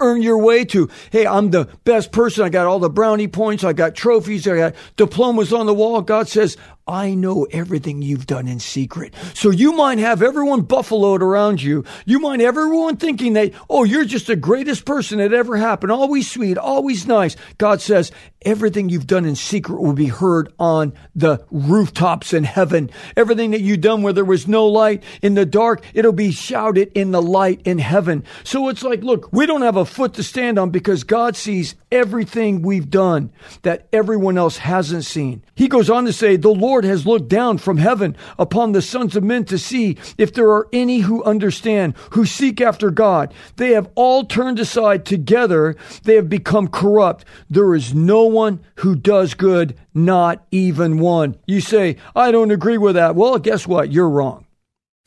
earn 0.00 0.22
your 0.22 0.38
way 0.38 0.64
to, 0.64 0.88
hey, 1.10 1.26
I'm 1.26 1.50
the 1.50 1.66
best 1.84 2.12
person. 2.12 2.44
I 2.44 2.48
got 2.48 2.66
all 2.66 2.78
the 2.78 2.90
brownie 2.90 3.28
points. 3.28 3.64
I 3.64 3.72
got 3.72 3.94
trophies. 3.94 4.46
I 4.46 4.56
got 4.56 4.74
diplomas 4.96 5.52
on 5.52 5.66
the 5.66 5.74
wall. 5.74 6.02
God 6.02 6.28
says, 6.28 6.56
I 6.88 7.14
know 7.14 7.46
everything 7.50 8.00
you've 8.00 8.26
done 8.26 8.48
in 8.48 8.60
secret. 8.60 9.14
So 9.34 9.50
you 9.50 9.72
might 9.72 9.98
have 9.98 10.22
everyone 10.22 10.62
buffaloed 10.62 11.20
around 11.20 11.60
you. 11.60 11.84
You 12.06 12.18
might 12.18 12.40
have 12.40 12.56
everyone 12.56 12.96
thinking 12.96 13.34
that, 13.34 13.52
oh, 13.68 13.84
you're 13.84 14.06
just 14.06 14.26
the 14.26 14.36
greatest 14.36 14.86
person 14.86 15.18
that 15.18 15.34
ever 15.34 15.58
happened. 15.58 15.92
Always 15.92 16.30
sweet, 16.30 16.56
always 16.56 17.06
nice. 17.06 17.36
God 17.58 17.82
says, 17.82 18.10
everything 18.42 18.88
you've 18.88 19.06
done 19.06 19.26
in 19.26 19.36
secret 19.36 19.80
will 19.80 19.92
be 19.92 20.06
heard 20.06 20.52
on 20.58 20.94
the 21.14 21.44
rooftops 21.50 22.32
in 22.32 22.44
heaven. 22.44 22.90
Everything 23.16 23.50
that 23.50 23.60
you've 23.60 23.80
done 23.80 24.02
where 24.02 24.12
there 24.12 24.24
was 24.24 24.48
no 24.48 24.66
light 24.66 25.02
in 25.20 25.34
the 25.34 25.44
dark, 25.44 25.84
it'll 25.92 26.12
be 26.12 26.30
shouted 26.30 26.90
in 26.94 27.10
the 27.10 27.20
light 27.20 27.60
in 27.64 27.78
heaven. 27.78 28.24
So 28.44 28.68
it's 28.68 28.82
like, 28.82 29.02
look, 29.02 29.30
we 29.32 29.44
don't 29.44 29.62
have 29.62 29.76
a 29.76 29.84
foot 29.84 30.14
to 30.14 30.22
stand 30.22 30.58
on 30.58 30.70
because 30.70 31.04
God 31.04 31.36
sees 31.36 31.74
everything 31.92 32.62
we've 32.62 32.88
done 32.88 33.30
that 33.62 33.88
everyone 33.92 34.38
else 34.38 34.56
hasn't 34.56 35.04
seen. 35.04 35.42
He 35.54 35.68
goes 35.68 35.90
on 35.90 36.06
to 36.06 36.12
say, 36.12 36.36
the 36.36 36.48
Lord 36.48 36.77
Lord 36.78 36.84
has 36.84 37.06
looked 37.06 37.26
down 37.26 37.58
from 37.58 37.78
heaven 37.78 38.16
upon 38.38 38.70
the 38.70 38.80
sons 38.80 39.16
of 39.16 39.24
men 39.24 39.44
to 39.46 39.58
see 39.58 39.96
if 40.16 40.32
there 40.32 40.52
are 40.52 40.68
any 40.72 41.00
who 41.00 41.24
understand, 41.24 41.96
who 42.12 42.24
seek 42.24 42.60
after 42.60 42.92
God. 42.92 43.34
They 43.56 43.72
have 43.72 43.90
all 43.96 44.24
turned 44.24 44.60
aside 44.60 45.04
together. 45.04 45.74
They 46.04 46.14
have 46.14 46.28
become 46.28 46.68
corrupt. 46.68 47.24
There 47.50 47.74
is 47.74 47.94
no 47.94 48.26
one 48.26 48.60
who 48.76 48.94
does 48.94 49.34
good, 49.34 49.76
not 49.92 50.46
even 50.52 51.00
one. 51.00 51.36
You 51.48 51.60
say, 51.60 51.96
I 52.14 52.30
don't 52.30 52.52
agree 52.52 52.78
with 52.78 52.94
that. 52.94 53.16
Well, 53.16 53.36
guess 53.40 53.66
what? 53.66 53.90
You're 53.90 54.08
wrong. 54.08 54.46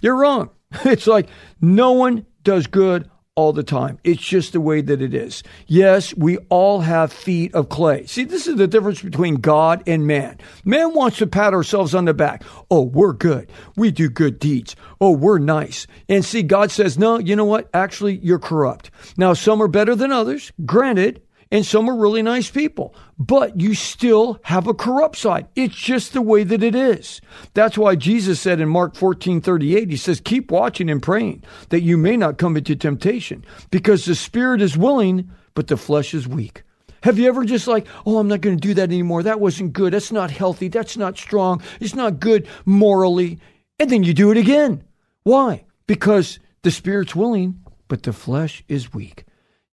You're 0.01 0.17
wrong. 0.17 0.49
It's 0.83 1.07
like 1.07 1.29
no 1.61 1.93
one 1.93 2.25
does 2.43 2.67
good 2.67 3.09
all 3.35 3.53
the 3.53 3.63
time. 3.63 3.97
It's 4.03 4.21
just 4.21 4.51
the 4.51 4.59
way 4.59 4.81
that 4.81 5.01
it 5.01 5.13
is. 5.13 5.41
Yes, 5.67 6.13
we 6.15 6.37
all 6.49 6.81
have 6.81 7.13
feet 7.13 7.55
of 7.55 7.69
clay. 7.69 8.05
See, 8.05 8.25
this 8.25 8.45
is 8.45 8.57
the 8.57 8.67
difference 8.67 9.01
between 9.01 9.35
God 9.35 9.83
and 9.87 10.05
man. 10.05 10.37
Man 10.65 10.93
wants 10.93 11.17
to 11.19 11.27
pat 11.27 11.53
ourselves 11.53 11.95
on 11.95 12.03
the 12.03 12.13
back. 12.13 12.43
Oh, 12.69 12.81
we're 12.81 13.13
good. 13.13 13.49
We 13.77 13.89
do 13.89 14.09
good 14.09 14.37
deeds. 14.37 14.75
Oh, 14.99 15.11
we're 15.11 15.39
nice. 15.39 15.87
And 16.09 16.25
see, 16.25 16.43
God 16.43 16.71
says, 16.71 16.97
no, 16.97 17.19
you 17.19 17.37
know 17.37 17.45
what? 17.45 17.69
Actually, 17.73 18.17
you're 18.17 18.37
corrupt. 18.37 18.91
Now, 19.15 19.31
some 19.31 19.61
are 19.61 19.69
better 19.69 19.95
than 19.95 20.11
others. 20.11 20.51
Granted, 20.65 21.21
and 21.51 21.65
some 21.65 21.89
are 21.89 21.95
really 21.95 22.21
nice 22.21 22.49
people, 22.49 22.95
but 23.19 23.59
you 23.59 23.75
still 23.75 24.39
have 24.43 24.67
a 24.67 24.73
corrupt 24.73 25.17
side. 25.17 25.47
It's 25.55 25.75
just 25.75 26.13
the 26.13 26.21
way 26.21 26.43
that 26.45 26.63
it 26.63 26.75
is. 26.75 27.19
That's 27.53 27.77
why 27.77 27.95
Jesus 27.95 28.39
said 28.39 28.61
in 28.61 28.69
Mark 28.69 28.95
14 28.95 29.41
38, 29.41 29.89
he 29.89 29.97
says, 29.97 30.21
Keep 30.21 30.49
watching 30.49 30.89
and 30.89 31.03
praying 31.03 31.43
that 31.69 31.81
you 31.81 31.97
may 31.97 32.15
not 32.15 32.37
come 32.37 32.55
into 32.55 32.75
temptation, 32.75 33.45
because 33.69 34.05
the 34.05 34.15
spirit 34.15 34.61
is 34.61 34.77
willing, 34.77 35.29
but 35.53 35.67
the 35.67 35.77
flesh 35.77 36.13
is 36.13 36.27
weak. 36.27 36.63
Have 37.03 37.17
you 37.17 37.27
ever 37.27 37.43
just 37.43 37.67
like, 37.67 37.87
oh, 38.05 38.17
I'm 38.17 38.27
not 38.27 38.41
going 38.41 38.55
to 38.55 38.67
do 38.67 38.75
that 38.75 38.89
anymore. 38.89 39.23
That 39.23 39.39
wasn't 39.39 39.73
good. 39.73 39.93
That's 39.93 40.11
not 40.11 40.29
healthy. 40.29 40.67
That's 40.67 40.97
not 40.97 41.17
strong. 41.17 41.61
It's 41.79 41.95
not 41.95 42.19
good 42.19 42.47
morally. 42.63 43.39
And 43.79 43.89
then 43.89 44.03
you 44.03 44.13
do 44.13 44.29
it 44.29 44.37
again. 44.37 44.83
Why? 45.23 45.65
Because 45.87 46.39
the 46.61 46.69
spirit's 46.69 47.15
willing, 47.15 47.59
but 47.87 48.03
the 48.03 48.13
flesh 48.13 48.63
is 48.67 48.93
weak. 48.93 49.25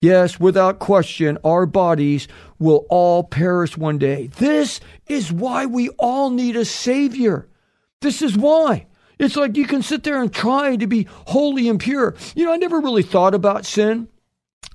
Yes, 0.01 0.39
without 0.39 0.77
question, 0.77 1.39
our 1.43 1.65
bodies 1.65 2.27
will 2.59 2.85
all 2.87 3.23
perish 3.23 3.75
one 3.75 3.97
day. 3.97 4.27
This 4.27 4.79
is 5.07 5.31
why 5.31 5.65
we 5.65 5.89
all 5.97 6.29
need 6.29 6.55
a 6.55 6.65
Savior. 6.65 7.47
This 8.01 8.21
is 8.21 8.37
why. 8.37 8.85
It's 9.17 9.35
like 9.35 9.57
you 9.57 9.65
can 9.65 9.81
sit 9.81 10.03
there 10.03 10.21
and 10.21 10.31
try 10.31 10.75
to 10.75 10.85
be 10.85 11.07
holy 11.25 11.67
and 11.67 11.79
pure. 11.79 12.15
You 12.35 12.45
know, 12.45 12.53
I 12.53 12.57
never 12.57 12.79
really 12.79 13.01
thought 13.01 13.33
about 13.33 13.65
sin 13.65 14.07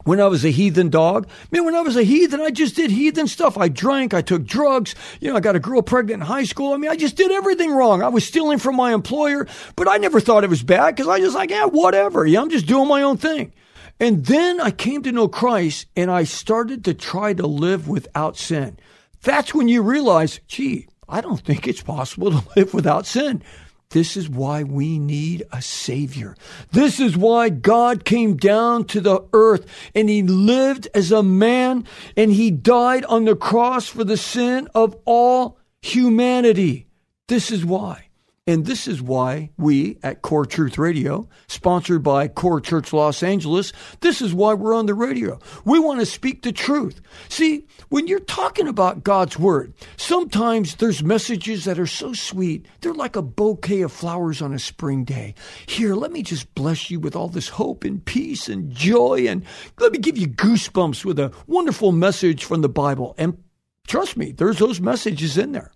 when 0.03 0.21
I 0.21 0.27
was 0.27 0.45
a 0.45 0.51
heathen 0.51 0.91
dog. 0.91 1.29
Man, 1.53 1.65
when 1.65 1.77
I 1.77 1.83
was 1.83 1.97
a 1.97 2.03
heathen, 2.03 2.41
I 2.41 2.51
just 2.51 2.75
did 2.75 2.91
heathen 2.91 3.29
stuff. 3.29 3.57
I 3.57 3.69
drank, 3.69 4.15
I 4.15 4.23
took 4.23 4.43
drugs, 4.45 4.97
you 5.21 5.31
know, 5.31 5.37
I 5.37 5.41
got 5.41 5.55
a 5.55 5.61
girl 5.61 5.83
pregnant 5.83 6.23
in 6.23 6.27
high 6.27 6.43
school. 6.43 6.73
I 6.73 6.79
mean, 6.79 6.91
I 6.91 6.97
just 6.97 7.15
did 7.15 7.31
everything 7.31 7.71
wrong. 7.71 8.03
I 8.03 8.09
was 8.09 8.27
stealing 8.27 8.59
from 8.59 8.75
my 8.75 8.93
employer, 8.93 9.47
but 9.77 9.89
I 9.89 9.99
never 9.99 10.19
thought 10.19 10.43
it 10.43 10.51
was 10.51 10.65
bad 10.65 10.97
because 10.97 11.07
I 11.07 11.21
just 11.21 11.37
like, 11.37 11.51
yeah, 11.51 11.67
whatever. 11.67 12.27
Yeah, 12.27 12.41
I'm 12.41 12.51
just 12.51 12.67
doing 12.67 12.89
my 12.89 13.03
own 13.03 13.19
thing. 13.19 13.53
And 14.01 14.27
then 14.27 14.61
I 14.61 14.71
came 14.71 15.03
to 15.03 15.13
know 15.13 15.29
Christ 15.29 15.87
and 15.97 16.11
I 16.11 16.25
started 16.25 16.85
to 16.85 16.95
try 16.95 17.35
to 17.35 17.47
live 17.47 17.89
without 17.89 18.37
sin. 18.37 18.79
That's 19.23 19.55
when 19.55 19.69
you 19.69 19.83
realize, 19.83 20.41
gee, 20.49 20.89
I 21.09 21.21
don't 21.21 21.41
think 21.41 21.69
it's 21.69 21.83
possible 21.83 22.31
to 22.31 22.43
live 22.57 22.75
without 22.75 23.07
sin. 23.07 23.43
This 23.91 24.17
is 24.17 24.29
why 24.29 24.63
we 24.63 24.99
need 24.99 25.45
a 25.53 25.61
Savior. 25.61 26.35
This 26.71 26.99
is 26.99 27.17
why 27.17 27.51
God 27.51 28.07
came 28.07 28.37
down 28.37 28.87
to 28.87 29.01
the 29.03 29.23
earth 29.35 29.67
and 29.95 30.09
He 30.09 30.23
lived 30.23 30.89
as 30.95 31.13
a 31.13 31.23
man 31.23 31.87
and 32.17 32.33
He 32.33 32.51
died 32.51 33.05
on 33.05 33.27
the 33.27 33.37
cross 33.37 33.89
for 33.89 34.03
the 34.03 34.17
sin 34.17 34.67
of 34.75 34.97
all 35.05 35.59
humanity. 35.83 36.87
This 37.29 37.51
is 37.51 37.67
why. 37.67 38.07
And 38.45 38.67
this 38.67 38.89
is 38.89 39.01
why 39.01 39.51
we 39.57 40.01
at 40.03 40.23
Core 40.23 40.45
Truth 40.45 40.77
Radio, 40.77 41.29
sponsored 41.47 42.03
by 42.03 42.27
Core 42.27 42.61
Church 42.61 42.93
Los 42.93 43.23
Angeles, 43.23 43.73
this 44.01 44.21
is 44.21 44.35
why 44.35 44.53
we're 44.53 44.75
on 44.75 44.87
the 44.87 44.95
radio. 44.95 45.39
We 45.65 45.79
want 45.79 46.01
to 46.01 46.07
speak 46.07 46.43
the 46.43 46.51
truth. 46.51 47.01
See, 47.29 47.69
when 47.89 48.09
you're 48.09 48.19
talking 48.19 48.67
about 48.67 49.05
God's 49.05 49.39
Word, 49.39 49.75
sometimes 49.97 50.75
there's 50.75 51.05
messages 51.05 51.67
that 51.67 51.79
are 51.79 51.87
so 51.87 52.15
sweet. 52.15 52.67
They're 52.81 52.93
like 52.93 53.15
a 53.15 53.23
bouquet 53.23 53.83
of 53.83 53.93
flowers 53.93 54.43
on 54.43 54.53
a 54.53 54.59
spring 54.59 55.05
day. 55.05 55.37
Here, 55.67 55.95
let 55.95 56.11
me 56.11 56.25
just 56.25 56.53
bless 56.57 56.91
you 56.91 56.99
with 56.99 57.15
all 57.15 57.29
this 57.29 57.49
hope 57.49 57.85
and 57.85 58.05
peace 58.05 58.49
and 58.49 58.73
joy. 58.73 59.29
And 59.29 59.45
let 59.79 59.93
me 59.93 59.99
give 59.99 60.19
you 60.19 60.27
goosebumps 60.27 61.05
with 61.05 61.21
a 61.21 61.33
wonderful 61.47 61.93
message 61.93 62.45
from 62.45 62.63
the 62.63 62.69
Bible. 62.69 63.15
And 63.19 63.41
trust 63.87 64.17
me, 64.17 64.33
there's 64.33 64.59
those 64.59 64.81
messages 64.81 65.39
in 65.39 65.53
there. 65.53 65.71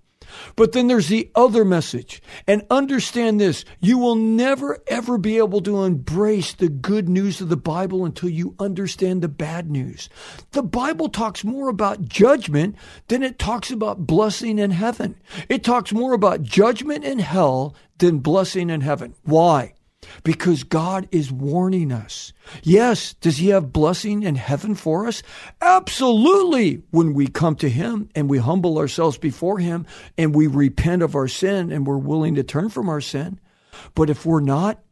But 0.55 0.73
then 0.73 0.87
there's 0.87 1.09
the 1.09 1.31
other 1.35 1.65
message. 1.65 2.23
And 2.47 2.67
understand 2.71 3.41
this 3.41 3.65
you 3.81 3.99
will 3.99 4.15
never, 4.15 4.79
ever 4.87 5.19
be 5.19 5.39
able 5.39 5.61
to 5.63 5.85
embrace 5.85 6.53
the 6.53 6.69
good 6.69 7.09
news 7.09 7.41
of 7.41 7.49
the 7.49 7.57
Bible 7.57 8.05
until 8.05 8.29
you 8.29 8.55
understand 8.59 9.23
the 9.23 9.29
bad 9.29 9.71
news. 9.71 10.09
The 10.53 10.63
Bible 10.63 11.09
talks 11.09 11.45
more 11.45 11.69
about 11.69 12.05
judgment 12.05 12.77
than 13.09 13.23
it 13.23 13.39
talks 13.39 13.71
about 13.71 14.07
blessing 14.07 14.59
in 14.59 14.71
heaven. 14.71 15.17
It 15.49 15.65
talks 15.65 15.93
more 15.93 16.13
about 16.13 16.43
judgment 16.43 17.05
in 17.05 17.19
hell 17.19 17.75
than 17.99 18.19
blessing 18.19 18.71
in 18.71 18.83
heaven. 18.83 19.15
Why? 19.25 19.75
Because 20.25 20.65
God 20.65 21.09
is 21.11 21.33
warning 21.33 21.93
us. 21.93 22.33
Yes, 22.63 23.15
does 23.15 23.39
He 23.39 23.49
have 23.49 23.73
blessing 23.73 24.23
in 24.23 24.35
heaven 24.37 24.75
for 24.75 25.07
us? 25.07 25.23
Absolutely. 25.61 26.83
When 26.91 27.15
we 27.15 27.27
come 27.27 27.57
to 27.57 27.69
Him 27.69 28.09
and 28.15 28.29
we 28.29 28.39
humble 28.39 28.79
ourselves 28.79 29.19
before 29.19 29.59
Him 29.59 29.87
and 30.17 30.35
we 30.35 30.47
repent 30.47 31.03
of 31.03 31.15
our 31.15 31.29
sin 31.29 31.71
and 31.71 31.87
we're 31.87 31.97
willing 31.99 32.35
to 32.37 32.43
turn 32.43 32.69
from 32.69 32.89
our 32.89 33.01
sin. 33.01 33.41
But 33.95 34.11
if 34.11 34.25
we're 34.25 34.41
not, 34.41 34.83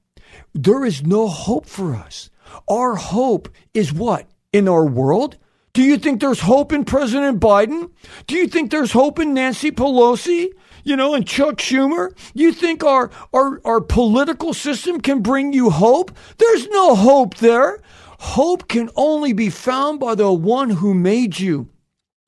there 0.53 0.85
is 0.85 1.03
no 1.05 1.29
hope 1.29 1.67
for 1.67 1.95
us. 1.95 2.31
Our 2.69 2.95
hope 2.95 3.49
is 3.73 3.93
what? 3.93 4.29
In 4.53 4.69
our 4.69 4.87
world? 4.87 5.37
Do 5.73 5.83
you 5.83 5.99
think 5.99 6.21
there's 6.21 6.41
hope 6.41 6.73
in 6.73 6.85
President 6.85 7.41
Biden? 7.41 7.91
Do 8.29 8.37
you 8.37 8.47
think 8.47 8.71
there's 8.71 8.93
hope 8.93 9.19
in 9.19 9.35
Nancy 9.35 9.73
Pelosi? 9.73 10.53
You 10.85 10.97
know, 10.97 11.15
and 11.15 11.27
Chuck 11.27 11.57
Schumer? 11.57 12.17
You 12.35 12.53
think 12.53 12.85
our, 12.85 13.11
our, 13.33 13.61
our 13.65 13.81
political 13.81 14.55
system 14.55 15.01
can 15.01 15.21
bring 15.21 15.53
you 15.53 15.71
hope? 15.71 16.13
There's 16.39 16.69
no 16.69 16.95
hope 16.95 17.37
there. 17.37 17.81
Hope 18.19 18.69
can 18.69 18.91
only 18.95 19.33
be 19.33 19.51
found 19.51 20.01
by 20.01 20.15
the 20.15 20.33
one 20.33 20.71
who 20.71 20.95
made 20.95 21.39
you, 21.39 21.69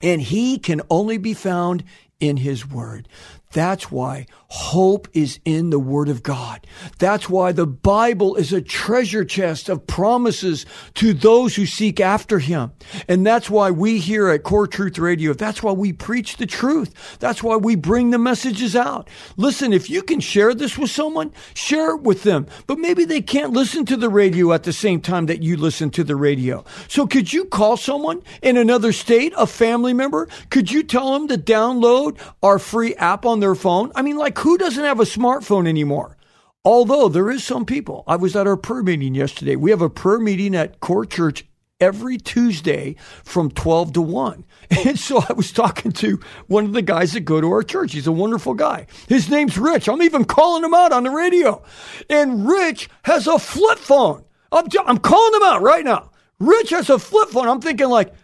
and 0.01 0.21
he 0.21 0.59
can 0.59 0.83
only 0.91 1.17
be 1.19 1.33
found 1.33 1.85
in 2.21 2.39
His 2.39 2.69
Word. 2.69 3.09
That's 3.53 3.91
why 3.91 4.27
hope 4.57 5.09
is 5.13 5.39
in 5.45 5.71
the 5.71 5.79
Word 5.79 6.09
of 6.09 6.23
God. 6.23 6.67
That's 6.99 7.29
why 7.29 7.53
the 7.53 7.67
Bible 7.67 8.37
is 8.37 8.53
a 8.53 8.61
treasure 8.61 9.25
chest 9.25 9.69
of 9.69 9.87
promises 9.87 10.67
to 10.95 11.13
those 11.13 11.55
who 11.55 11.67
seek 11.67 12.01
after 12.01 12.39
Him. 12.39 12.73
And 13.07 13.27
that's 13.27 13.51
why 13.51 13.71
we 13.71 13.99
here 13.99 14.29
at 14.29 14.43
Core 14.43 14.67
Truth 14.67 14.99
Radio, 14.99 15.33
that's 15.33 15.63
why 15.63 15.73
we 15.73 15.93
preach 15.93 16.39
the 16.39 16.47
truth. 16.47 17.19
That's 17.19 17.43
why 17.43 17.57
we 17.57 17.77
bring 17.77 18.11
the 18.11 18.19
messages 18.19 18.75
out. 18.75 19.09
Listen, 19.37 19.73
if 19.73 19.91
you 19.91 20.03
can 20.03 20.21
share 20.21 20.55
this 20.55 20.79
with 20.79 20.91
someone, 20.91 21.33
share 21.55 21.97
it 21.97 22.03
with 22.03 22.23
them. 22.23 22.47
But 22.67 22.79
maybe 22.79 23.05
they 23.05 23.21
can't 23.21 23.53
listen 23.53 23.85
to 23.87 23.97
the 23.97 24.09
radio 24.09 24.53
at 24.53 24.63
the 24.63 24.73
same 24.73 25.01
time 25.01 25.27
that 25.27 25.43
you 25.43 25.57
listen 25.57 25.91
to 25.91 26.05
the 26.05 26.17
radio. 26.17 26.65
So 26.89 27.07
could 27.07 27.33
you 27.33 27.45
call 27.45 27.77
someone 27.77 28.23
in 28.43 28.57
another 28.57 28.93
state, 28.93 29.33
a 29.37 29.47
family 29.47 29.93
member? 29.93 30.29
Could 30.51 30.73
you 30.73 30.83
tell 30.83 31.13
them 31.13 31.29
to 31.29 31.37
download 31.37 32.19
our 32.43 32.59
free 32.59 32.95
app 32.97 33.25
on 33.25 33.41
their 33.41 33.55
phone. 33.55 33.93
I 33.95 34.03
mean, 34.03 34.17
like, 34.17 34.35
who 34.47 34.57
doesn't 34.57 34.85
have 34.85 35.01
a 35.01 35.03
smartphone 35.03 35.67
anymore? 35.67 36.17
Although 36.65 37.09
there 37.09 37.33
is 37.33 37.43
some 37.43 37.65
people. 37.65 38.05
I 38.07 38.15
was 38.15 38.37
at 38.37 38.47
our 38.47 38.57
prayer 38.57 38.85
meeting 38.85 39.17
yesterday. 39.17 39.57
We 39.57 39.73
have 39.73 39.83
a 39.83 39.91
prayer 39.91 40.21
meeting 40.21 40.55
at 40.55 40.79
Core 40.79 41.05
Church 41.05 41.45
every 41.81 42.17
Tuesday 42.17 42.95
from 43.25 43.51
12 43.51 43.95
to 43.95 44.03
1. 44.03 44.45
And 44.87 44.97
so 44.97 45.21
I 45.29 45.33
was 45.33 45.51
talking 45.51 45.91
to 45.95 46.21
one 46.47 46.65
of 46.65 46.75
the 46.75 46.83
guys 46.83 47.13
that 47.15 47.23
go 47.23 47.41
to 47.41 47.51
our 47.51 47.65
church. 47.65 47.93
He's 47.93 48.07
a 48.07 48.13
wonderful 48.13 48.55
guy. 48.55 48.87
His 49.09 49.29
name's 49.29 49.59
Rich. 49.59 49.89
I'm 49.89 50.03
even 50.03 50.25
calling 50.25 50.63
him 50.63 50.75
out 50.75 50.93
on 50.93 51.03
the 51.03 51.11
radio. 51.11 51.65
And 52.09 52.49
Rich 52.49 52.89
has 53.03 53.27
a 53.27 53.41
flip 53.41 53.79
phone. 53.79 54.25
I'm, 54.53 54.67
I'm 54.87 54.99
calling 54.99 55.35
him 55.35 55.43
out 55.43 55.61
right 55.61 55.85
now. 55.85 56.13
Rich 56.39 56.71
has 56.71 56.89
a 56.89 57.01
flip 57.01 57.31
phone. 57.31 57.49
I'm 57.49 57.61
thinking 57.61 57.89
like, 57.89 58.15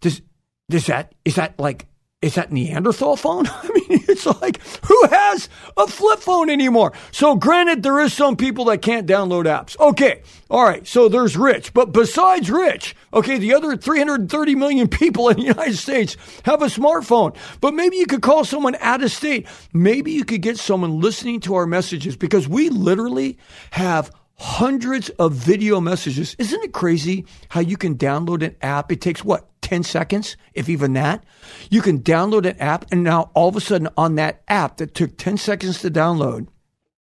does, 0.00 0.22
does 0.70 0.86
that, 0.86 1.12
is 1.24 1.34
that 1.34 1.58
like 1.58 1.88
is 2.22 2.36
that 2.36 2.52
Neanderthal 2.52 3.16
phone? 3.16 3.46
I 3.48 3.68
mean, 3.74 4.04
it's 4.08 4.24
like, 4.24 4.60
who 4.86 5.06
has 5.08 5.48
a 5.76 5.88
flip 5.88 6.20
phone 6.20 6.48
anymore? 6.48 6.92
So 7.10 7.34
granted, 7.34 7.82
there 7.82 7.98
is 7.98 8.14
some 8.14 8.36
people 8.36 8.66
that 8.66 8.80
can't 8.80 9.08
download 9.08 9.44
apps. 9.44 9.78
Okay. 9.78 10.22
All 10.48 10.64
right. 10.64 10.86
So 10.86 11.08
there's 11.08 11.36
Rich. 11.36 11.74
But 11.74 11.92
besides 11.92 12.48
Rich, 12.48 12.94
okay, 13.12 13.38
the 13.38 13.54
other 13.54 13.76
330 13.76 14.54
million 14.54 14.88
people 15.02 15.28
in 15.28 15.36
the 15.36 15.42
United 15.42 15.76
States 15.76 16.16
have 16.44 16.62
a 16.62 16.66
smartphone. 16.66 17.36
But 17.60 17.74
maybe 17.74 17.96
you 17.96 18.06
could 18.06 18.22
call 18.22 18.44
someone 18.44 18.76
out 18.76 19.02
of 19.02 19.10
state. 19.10 19.46
Maybe 19.72 20.12
you 20.12 20.24
could 20.24 20.42
get 20.42 20.58
someone 20.58 21.00
listening 21.00 21.40
to 21.40 21.56
our 21.56 21.66
messages 21.66 22.16
because 22.16 22.46
we 22.46 22.68
literally 22.68 23.36
have 23.72 24.12
hundreds 24.36 25.08
of 25.10 25.32
video 25.32 25.80
messages. 25.80 26.34
Isn't 26.38 26.62
it 26.62 26.72
crazy 26.72 27.26
how 27.48 27.60
you 27.60 27.76
can 27.76 27.96
download 27.96 28.42
an 28.42 28.56
app? 28.60 28.90
It 28.90 29.00
takes 29.00 29.24
what, 29.24 29.48
10 29.72 29.84
seconds, 29.84 30.36
if 30.52 30.68
even 30.68 30.92
that? 30.92 31.24
You 31.70 31.80
can 31.80 32.02
download 32.02 32.44
an 32.44 32.58
app, 32.58 32.84
and 32.92 33.02
now 33.02 33.30
all 33.32 33.48
of 33.48 33.56
a 33.56 33.60
sudden 33.62 33.88
on 33.96 34.16
that 34.16 34.42
app 34.46 34.76
that 34.76 34.94
took 34.94 35.16
10 35.16 35.38
seconds 35.38 35.80
to 35.80 35.90
download, 35.90 36.48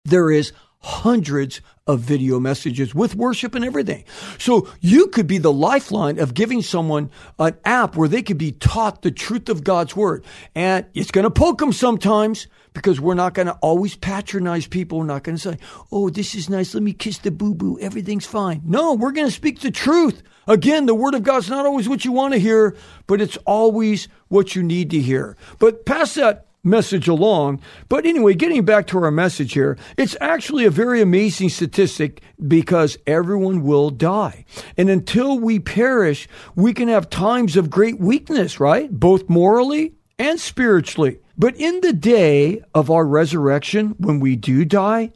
there 0.04 0.30
is 0.30 0.52
hundreds 0.82 1.62
of 1.88 2.00
video 2.00 2.40
messages 2.40 2.94
with 2.94 3.16
worship 3.16 3.56
and 3.56 3.66
everything. 3.66 4.04
So 4.38 4.70
you 4.80 5.08
could 5.08 5.28
be 5.28 5.40
the 5.40 5.52
lifeline 5.52 6.20
of 6.20 6.34
giving 6.34 6.62
someone 6.62 7.10
an 7.38 7.58
app 7.66 7.96
where 7.96 8.08
they 8.08 8.22
could 8.22 8.38
be 8.38 8.52
taught 8.52 9.02
the 9.02 9.12
truth 9.12 9.50
of 9.50 9.64
God's 9.64 9.96
word. 9.96 10.24
And 10.56 10.86
it's 10.94 11.12
going 11.12 11.24
to 11.24 11.32
poke 11.32 11.58
them 11.58 11.74
sometimes 11.74 12.48
because 12.74 13.02
we're 13.02 13.16
not 13.16 13.34
going 13.34 13.48
to 13.48 13.58
always 13.62 13.96
patronize 13.96 14.68
people. 14.68 15.00
We're 15.00 15.06
not 15.06 15.24
going 15.24 15.38
to 15.38 15.42
say, 15.42 15.58
Oh, 15.92 16.10
this 16.10 16.36
is 16.36 16.50
nice. 16.50 16.74
Let 16.74 16.84
me 16.84 16.94
kiss 16.94 17.18
the 17.18 17.32
boo 17.32 17.56
boo. 17.56 17.80
Everything's 17.80 18.28
fine. 18.28 18.62
No, 18.64 18.94
we're 18.94 19.12
going 19.12 19.28
to 19.28 19.34
speak 19.34 19.60
the 19.62 19.72
truth. 19.72 20.22
Again, 20.48 20.86
the 20.86 20.96
word 20.96 21.16
of 21.16 21.24
God's 21.24 21.50
not 21.50 21.66
always 21.66 21.90
what 21.90 22.06
you 22.06 22.12
want 22.12 22.34
to 22.34 22.40
hear, 22.40 22.76
but 23.08 23.22
it's 23.22 23.38
always 23.46 24.08
what 24.28 24.56
you 24.56 24.64
need 24.64 24.92
to 24.92 25.00
hear. 25.00 25.38
But 25.58 25.86
past 25.86 26.16
that 26.16 26.46
message 26.64 27.08
along. 27.08 27.62
But 27.88 28.06
anyway, 28.06 28.34
getting 28.34 28.66
back 28.66 28.88
to 28.88 29.04
our 29.04 29.12
message 29.12 29.54
here, 29.54 29.78
it's 29.98 30.18
actually 30.20 30.66
a 30.66 30.72
very 30.72 31.02
amazing 31.02 31.50
statistic 31.50 32.22
because 32.48 32.98
everyone 33.08 33.64
will 33.64 33.90
die. 33.90 34.46
And 34.78 34.90
until 34.90 35.40
we 35.40 35.60
perish, 35.60 36.28
we 36.56 36.74
can 36.74 36.88
have 36.88 37.10
times 37.10 37.56
of 37.56 37.70
great 37.70 38.00
weakness, 38.00 38.60
right? 38.60 38.92
Both 38.92 39.30
morally 39.30 39.94
and 40.18 40.40
spiritually. 40.40 41.20
But 41.38 41.56
in 41.56 41.80
the 41.82 41.94
day 41.94 42.62
of 42.74 42.92
our 42.92 43.06
resurrection, 43.06 43.96
when 43.98 44.20
we 44.20 44.36
do 44.36 44.66
die, 44.66 45.14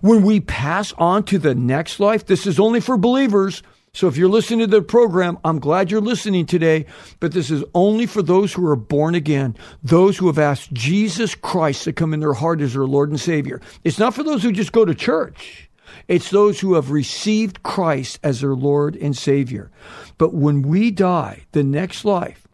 when 0.00 0.22
we 0.22 0.40
pass 0.40 0.92
on 0.94 1.24
to 1.24 1.38
the 1.38 1.54
next 1.54 2.00
life, 2.00 2.26
this 2.26 2.46
is 2.46 2.58
only 2.58 2.80
for 2.80 2.96
believers. 2.96 3.62
So 3.96 4.08
if 4.08 4.18
you're 4.18 4.28
listening 4.28 4.58
to 4.58 4.66
the 4.66 4.82
program, 4.82 5.38
I'm 5.42 5.58
glad 5.58 5.90
you're 5.90 6.02
listening 6.02 6.44
today, 6.44 6.84
but 7.18 7.32
this 7.32 7.50
is 7.50 7.64
only 7.74 8.04
for 8.04 8.20
those 8.20 8.52
who 8.52 8.66
are 8.66 8.76
born 8.76 9.14
again, 9.14 9.56
those 9.82 10.18
who 10.18 10.26
have 10.26 10.38
asked 10.38 10.70
Jesus 10.74 11.34
Christ 11.34 11.84
to 11.84 11.94
come 11.94 12.12
in 12.12 12.20
their 12.20 12.34
heart 12.34 12.60
as 12.60 12.74
their 12.74 12.84
Lord 12.84 13.08
and 13.08 13.18
Savior. 13.18 13.58
It's 13.84 13.98
not 13.98 14.12
for 14.12 14.22
those 14.22 14.42
who 14.42 14.52
just 14.52 14.72
go 14.72 14.84
to 14.84 14.94
church. 14.94 15.70
It's 16.08 16.28
those 16.28 16.60
who 16.60 16.74
have 16.74 16.90
received 16.90 17.62
Christ 17.62 18.20
as 18.22 18.42
their 18.42 18.54
Lord 18.54 18.96
and 18.96 19.16
Savior. 19.16 19.70
But 20.18 20.34
when 20.34 20.60
we 20.60 20.90
die, 20.90 21.46
the 21.52 21.64
next 21.64 22.04
life, 22.04 22.46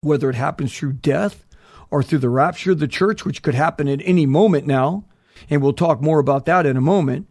whether 0.00 0.30
it 0.30 0.36
happens 0.36 0.74
through 0.74 0.94
death 0.94 1.44
or 1.90 2.02
through 2.02 2.20
the 2.20 2.30
rapture 2.30 2.72
of 2.72 2.78
the 2.78 2.88
church, 2.88 3.26
which 3.26 3.42
could 3.42 3.54
happen 3.54 3.88
at 3.88 4.00
any 4.04 4.24
moment 4.24 4.66
now, 4.66 5.04
and 5.50 5.60
we'll 5.60 5.74
talk 5.74 6.00
more 6.00 6.18
about 6.18 6.46
that 6.46 6.64
in 6.64 6.78
a 6.78 6.80
moment, 6.80 7.28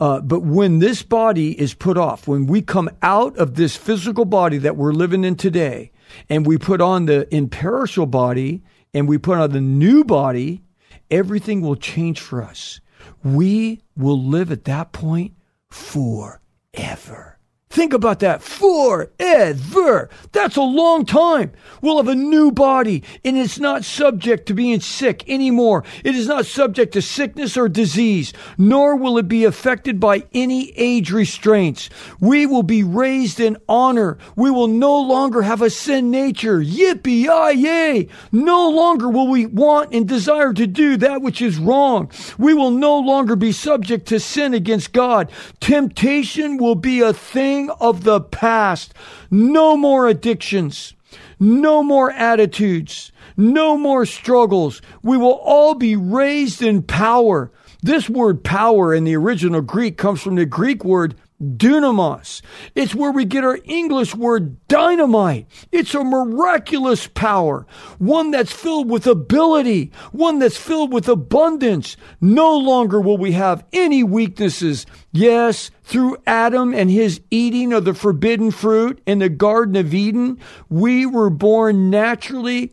uh, 0.00 0.20
but 0.20 0.40
when 0.40 0.80
this 0.80 1.02
body 1.02 1.58
is 1.58 1.74
put 1.74 1.96
off, 1.96 2.26
when 2.26 2.46
we 2.46 2.62
come 2.62 2.90
out 3.02 3.36
of 3.36 3.54
this 3.54 3.76
physical 3.76 4.24
body 4.24 4.58
that 4.58 4.76
we're 4.76 4.92
living 4.92 5.24
in 5.24 5.36
today, 5.36 5.92
and 6.28 6.46
we 6.46 6.58
put 6.58 6.80
on 6.80 7.06
the 7.06 7.32
imperishable 7.34 8.06
body, 8.06 8.62
and 8.92 9.08
we 9.08 9.18
put 9.18 9.38
on 9.38 9.50
the 9.50 9.60
new 9.60 10.04
body, 10.04 10.62
everything 11.10 11.60
will 11.60 11.76
change 11.76 12.20
for 12.20 12.42
us. 12.42 12.80
We 13.22 13.82
will 13.96 14.22
live 14.22 14.50
at 14.50 14.64
that 14.64 14.92
point 14.92 15.34
forever. 15.68 17.33
Think 17.74 17.92
about 17.92 18.20
that. 18.20 18.40
Forever. 18.40 20.08
That's 20.30 20.54
a 20.54 20.62
long 20.62 21.04
time. 21.04 21.50
We'll 21.82 21.96
have 21.96 22.06
a 22.06 22.14
new 22.14 22.52
body 22.52 23.02
and 23.24 23.36
it's 23.36 23.58
not 23.58 23.84
subject 23.84 24.46
to 24.46 24.54
being 24.54 24.78
sick 24.78 25.28
anymore. 25.28 25.82
It 26.04 26.14
is 26.14 26.28
not 26.28 26.46
subject 26.46 26.92
to 26.92 27.02
sickness 27.02 27.56
or 27.56 27.68
disease, 27.68 28.32
nor 28.56 28.94
will 28.94 29.18
it 29.18 29.26
be 29.26 29.44
affected 29.44 29.98
by 29.98 30.22
any 30.32 30.70
age 30.76 31.10
restraints. 31.10 31.90
We 32.20 32.46
will 32.46 32.62
be 32.62 32.84
raised 32.84 33.40
in 33.40 33.56
honor. 33.68 34.18
We 34.36 34.52
will 34.52 34.68
no 34.68 35.00
longer 35.00 35.42
have 35.42 35.60
a 35.60 35.68
sin 35.68 36.12
nature. 36.12 36.60
Yippee, 36.60 37.24
yay. 37.24 38.08
No 38.30 38.70
longer 38.70 39.08
will 39.08 39.26
we 39.26 39.46
want 39.46 39.92
and 39.92 40.06
desire 40.06 40.52
to 40.52 40.68
do 40.68 40.96
that 40.98 41.22
which 41.22 41.42
is 41.42 41.58
wrong. 41.58 42.08
We 42.38 42.54
will 42.54 42.70
no 42.70 43.00
longer 43.00 43.34
be 43.34 43.50
subject 43.50 44.06
to 44.06 44.20
sin 44.20 44.54
against 44.54 44.92
God. 44.92 45.28
Temptation 45.58 46.56
will 46.56 46.76
be 46.76 47.00
a 47.00 47.12
thing 47.12 47.63
of 47.80 48.04
the 48.04 48.20
past. 48.20 48.94
No 49.30 49.76
more 49.76 50.08
addictions. 50.08 50.94
No 51.38 51.82
more 51.82 52.10
attitudes. 52.12 53.12
No 53.36 53.76
more 53.76 54.06
struggles. 54.06 54.80
We 55.02 55.16
will 55.16 55.40
all 55.42 55.74
be 55.74 55.96
raised 55.96 56.62
in 56.62 56.82
power. 56.82 57.50
This 57.82 58.08
word 58.08 58.44
power 58.44 58.94
in 58.94 59.04
the 59.04 59.16
original 59.16 59.60
Greek 59.60 59.98
comes 59.98 60.22
from 60.22 60.36
the 60.36 60.46
Greek 60.46 60.84
word 60.84 61.16
dunamis. 61.56 62.42
It's 62.74 62.94
where 62.94 63.10
we 63.10 63.24
get 63.24 63.44
our 63.44 63.58
English 63.64 64.14
word 64.14 64.66
dynamite. 64.68 65.46
It's 65.70 65.94
a 65.94 66.04
miraculous 66.04 67.06
power, 67.06 67.66
one 67.98 68.30
that's 68.30 68.52
filled 68.52 68.90
with 68.90 69.06
ability, 69.06 69.92
one 70.12 70.38
that's 70.38 70.56
filled 70.56 70.92
with 70.92 71.08
abundance. 71.08 71.96
No 72.20 72.56
longer 72.56 73.00
will 73.00 73.18
we 73.18 73.32
have 73.32 73.64
any 73.72 74.02
weaknesses. 74.02 74.86
Yes, 75.12 75.70
through 75.82 76.16
Adam 76.26 76.74
and 76.74 76.90
his 76.90 77.20
eating 77.30 77.72
of 77.72 77.84
the 77.84 77.94
forbidden 77.94 78.50
fruit 78.50 79.00
in 79.06 79.18
the 79.18 79.28
Garden 79.28 79.76
of 79.76 79.94
Eden, 79.94 80.38
we 80.68 81.06
were 81.06 81.30
born 81.30 81.90
naturally 81.90 82.72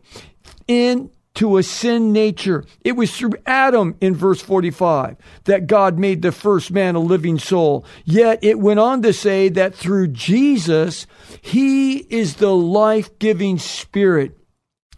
in 0.67 1.11
to 1.35 1.57
a 1.57 1.63
sin 1.63 2.11
nature. 2.11 2.65
It 2.83 2.93
was 2.93 3.15
through 3.15 3.33
Adam 3.45 3.95
in 4.01 4.15
verse 4.15 4.41
45 4.41 5.17
that 5.45 5.67
God 5.67 5.97
made 5.97 6.21
the 6.21 6.31
first 6.31 6.71
man 6.71 6.95
a 6.95 6.99
living 6.99 7.39
soul. 7.39 7.85
Yet 8.03 8.39
it 8.41 8.59
went 8.59 8.79
on 8.79 9.01
to 9.03 9.13
say 9.13 9.49
that 9.49 9.75
through 9.75 10.09
Jesus, 10.09 11.07
he 11.41 11.97
is 11.97 12.35
the 12.35 12.55
life 12.55 13.17
giving 13.19 13.57
spirit. 13.57 14.37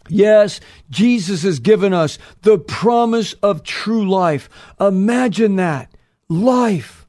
Yes, 0.08 0.60
Jesus 0.90 1.42
has 1.44 1.60
given 1.60 1.94
us 1.94 2.18
the 2.42 2.58
promise 2.58 3.32
of 3.34 3.62
true 3.62 4.08
life. 4.08 4.50
Imagine 4.78 5.56
that. 5.56 5.94
Life 6.28 7.04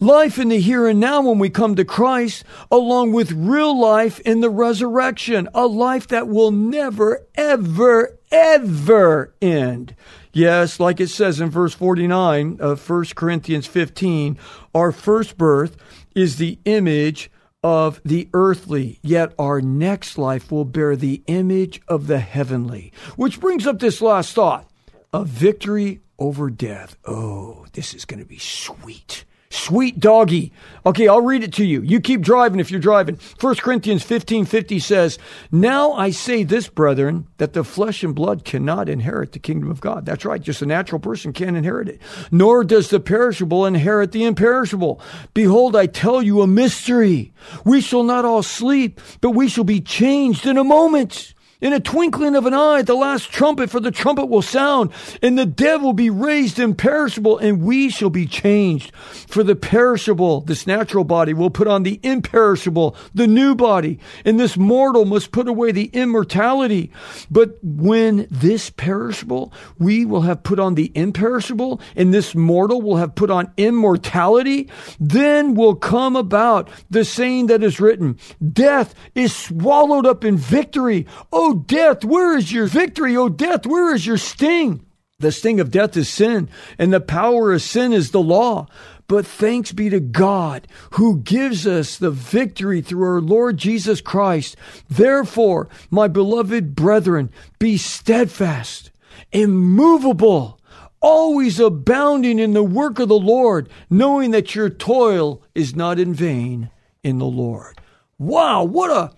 life 0.00 0.38
in 0.38 0.48
the 0.48 0.60
here 0.60 0.86
and 0.86 1.00
now 1.00 1.22
when 1.22 1.38
we 1.38 1.50
come 1.50 1.74
to 1.76 1.84
Christ, 1.84 2.44
along 2.70 3.12
with 3.12 3.32
real 3.32 3.78
life 3.78 4.20
in 4.20 4.40
the 4.40 4.50
resurrection, 4.50 5.48
a 5.54 5.66
life 5.66 6.08
that 6.08 6.28
will 6.28 6.50
never, 6.50 7.26
ever, 7.34 8.18
ever 8.36 9.34
end. 9.40 9.94
Yes, 10.32 10.78
like 10.78 11.00
it 11.00 11.08
says 11.08 11.40
in 11.40 11.50
verse 11.50 11.74
49 11.74 12.58
of 12.60 12.88
1 12.88 13.04
Corinthians 13.14 13.66
15, 13.66 14.38
our 14.74 14.92
first 14.92 15.38
birth 15.38 15.76
is 16.14 16.36
the 16.36 16.58
image 16.66 17.30
of 17.62 18.00
the 18.04 18.28
earthly, 18.34 18.98
yet 19.02 19.32
our 19.38 19.60
next 19.60 20.18
life 20.18 20.52
will 20.52 20.64
bear 20.64 20.94
the 20.94 21.22
image 21.26 21.80
of 21.88 22.06
the 22.06 22.18
heavenly. 22.18 22.92
Which 23.16 23.40
brings 23.40 23.66
up 23.66 23.78
this 23.78 24.02
last 24.02 24.34
thought 24.34 24.68
a 25.12 25.24
victory 25.24 26.00
over 26.18 26.50
death. 26.50 26.96
Oh, 27.06 27.66
this 27.72 27.94
is 27.94 28.04
going 28.04 28.20
to 28.20 28.26
be 28.26 28.38
sweet. 28.38 29.24
Sweet 29.48 30.00
doggy. 30.00 30.52
Okay, 30.84 31.06
I'll 31.06 31.20
read 31.20 31.44
it 31.44 31.52
to 31.54 31.64
you. 31.64 31.80
You 31.82 32.00
keep 32.00 32.20
driving 32.20 32.58
if 32.58 32.70
you're 32.70 32.80
driving. 32.80 33.18
1 33.40 33.54
Corinthians 33.56 34.02
15 34.02 34.44
50 34.44 34.78
says, 34.80 35.18
Now 35.52 35.92
I 35.92 36.10
say 36.10 36.42
this, 36.42 36.68
brethren, 36.68 37.28
that 37.38 37.52
the 37.52 37.62
flesh 37.62 38.02
and 38.02 38.14
blood 38.14 38.44
cannot 38.44 38.88
inherit 38.88 39.32
the 39.32 39.38
kingdom 39.38 39.70
of 39.70 39.80
God. 39.80 40.04
That's 40.04 40.24
right. 40.24 40.42
Just 40.42 40.62
a 40.62 40.66
natural 40.66 41.00
person 41.00 41.32
can't 41.32 41.56
inherit 41.56 41.88
it. 41.88 42.00
Nor 42.32 42.64
does 42.64 42.90
the 42.90 42.98
perishable 42.98 43.64
inherit 43.64 44.10
the 44.10 44.24
imperishable. 44.24 45.00
Behold, 45.32 45.76
I 45.76 45.86
tell 45.86 46.22
you 46.22 46.42
a 46.42 46.46
mystery. 46.48 47.32
We 47.64 47.80
shall 47.80 48.02
not 48.02 48.24
all 48.24 48.42
sleep, 48.42 49.00
but 49.20 49.30
we 49.30 49.48
shall 49.48 49.64
be 49.64 49.80
changed 49.80 50.44
in 50.44 50.56
a 50.56 50.64
moment 50.64 51.34
in 51.60 51.72
a 51.72 51.80
twinkling 51.80 52.36
of 52.36 52.46
an 52.46 52.54
eye, 52.54 52.82
the 52.82 52.94
last 52.94 53.30
trumpet, 53.30 53.70
for 53.70 53.80
the 53.80 53.90
trumpet 53.90 54.26
will 54.26 54.42
sound, 54.42 54.92
and 55.22 55.38
the 55.38 55.46
dead 55.46 55.82
will 55.82 55.92
be 55.92 56.10
raised 56.10 56.58
imperishable, 56.58 57.38
and 57.38 57.62
we 57.62 57.88
shall 57.88 58.10
be 58.10 58.26
changed. 58.26 58.94
For 58.94 59.42
the 59.42 59.56
perishable, 59.56 60.42
this 60.42 60.66
natural 60.66 61.04
body, 61.04 61.32
will 61.32 61.50
put 61.50 61.68
on 61.68 61.82
the 61.82 61.98
imperishable, 62.02 62.94
the 63.14 63.26
new 63.26 63.54
body, 63.54 63.98
and 64.24 64.38
this 64.38 64.56
mortal 64.56 65.04
must 65.04 65.32
put 65.32 65.48
away 65.48 65.72
the 65.72 65.90
immortality. 65.92 66.90
But 67.30 67.56
when 67.62 68.26
this 68.30 68.70
perishable, 68.70 69.52
we 69.78 70.04
will 70.04 70.22
have 70.22 70.42
put 70.42 70.58
on 70.58 70.74
the 70.74 70.92
imperishable, 70.94 71.80
and 71.94 72.12
this 72.12 72.34
mortal 72.34 72.82
will 72.82 72.96
have 72.96 73.14
put 73.14 73.30
on 73.30 73.52
immortality, 73.56 74.68
then 75.00 75.54
will 75.54 75.74
come 75.74 76.16
about 76.16 76.68
the 76.90 77.04
saying 77.04 77.46
that 77.46 77.62
is 77.62 77.80
written, 77.80 78.18
Death 78.52 78.94
is 79.14 79.34
swallowed 79.34 80.06
up 80.06 80.24
in 80.24 80.36
victory. 80.36 81.06
Oh, 81.32 81.45
Oh, 81.48 81.54
death, 81.54 82.04
where 82.04 82.36
is 82.36 82.52
your 82.52 82.66
victory? 82.66 83.16
Oh, 83.16 83.28
death, 83.28 83.66
where 83.66 83.94
is 83.94 84.04
your 84.04 84.18
sting? 84.18 84.84
The 85.20 85.30
sting 85.30 85.60
of 85.60 85.70
death 85.70 85.96
is 85.96 86.08
sin, 86.08 86.48
and 86.76 86.92
the 86.92 87.00
power 87.00 87.52
of 87.52 87.62
sin 87.62 87.92
is 87.92 88.10
the 88.10 88.20
law. 88.20 88.66
But 89.06 89.24
thanks 89.28 89.70
be 89.70 89.88
to 89.90 90.00
God 90.00 90.66
who 90.94 91.18
gives 91.18 91.64
us 91.64 91.98
the 91.98 92.10
victory 92.10 92.80
through 92.80 93.04
our 93.04 93.20
Lord 93.20 93.58
Jesus 93.58 94.00
Christ. 94.00 94.56
Therefore, 94.90 95.68
my 95.88 96.08
beloved 96.08 96.74
brethren, 96.74 97.30
be 97.60 97.76
steadfast, 97.76 98.90
immovable, 99.30 100.58
always 101.00 101.60
abounding 101.60 102.40
in 102.40 102.54
the 102.54 102.64
work 102.64 102.98
of 102.98 103.08
the 103.08 103.20
Lord, 103.20 103.68
knowing 103.88 104.32
that 104.32 104.56
your 104.56 104.68
toil 104.68 105.44
is 105.54 105.76
not 105.76 106.00
in 106.00 106.12
vain 106.12 106.70
in 107.04 107.18
the 107.18 107.24
Lord. 107.24 107.80
Wow, 108.18 108.64
what 108.64 108.90
a 108.90 109.15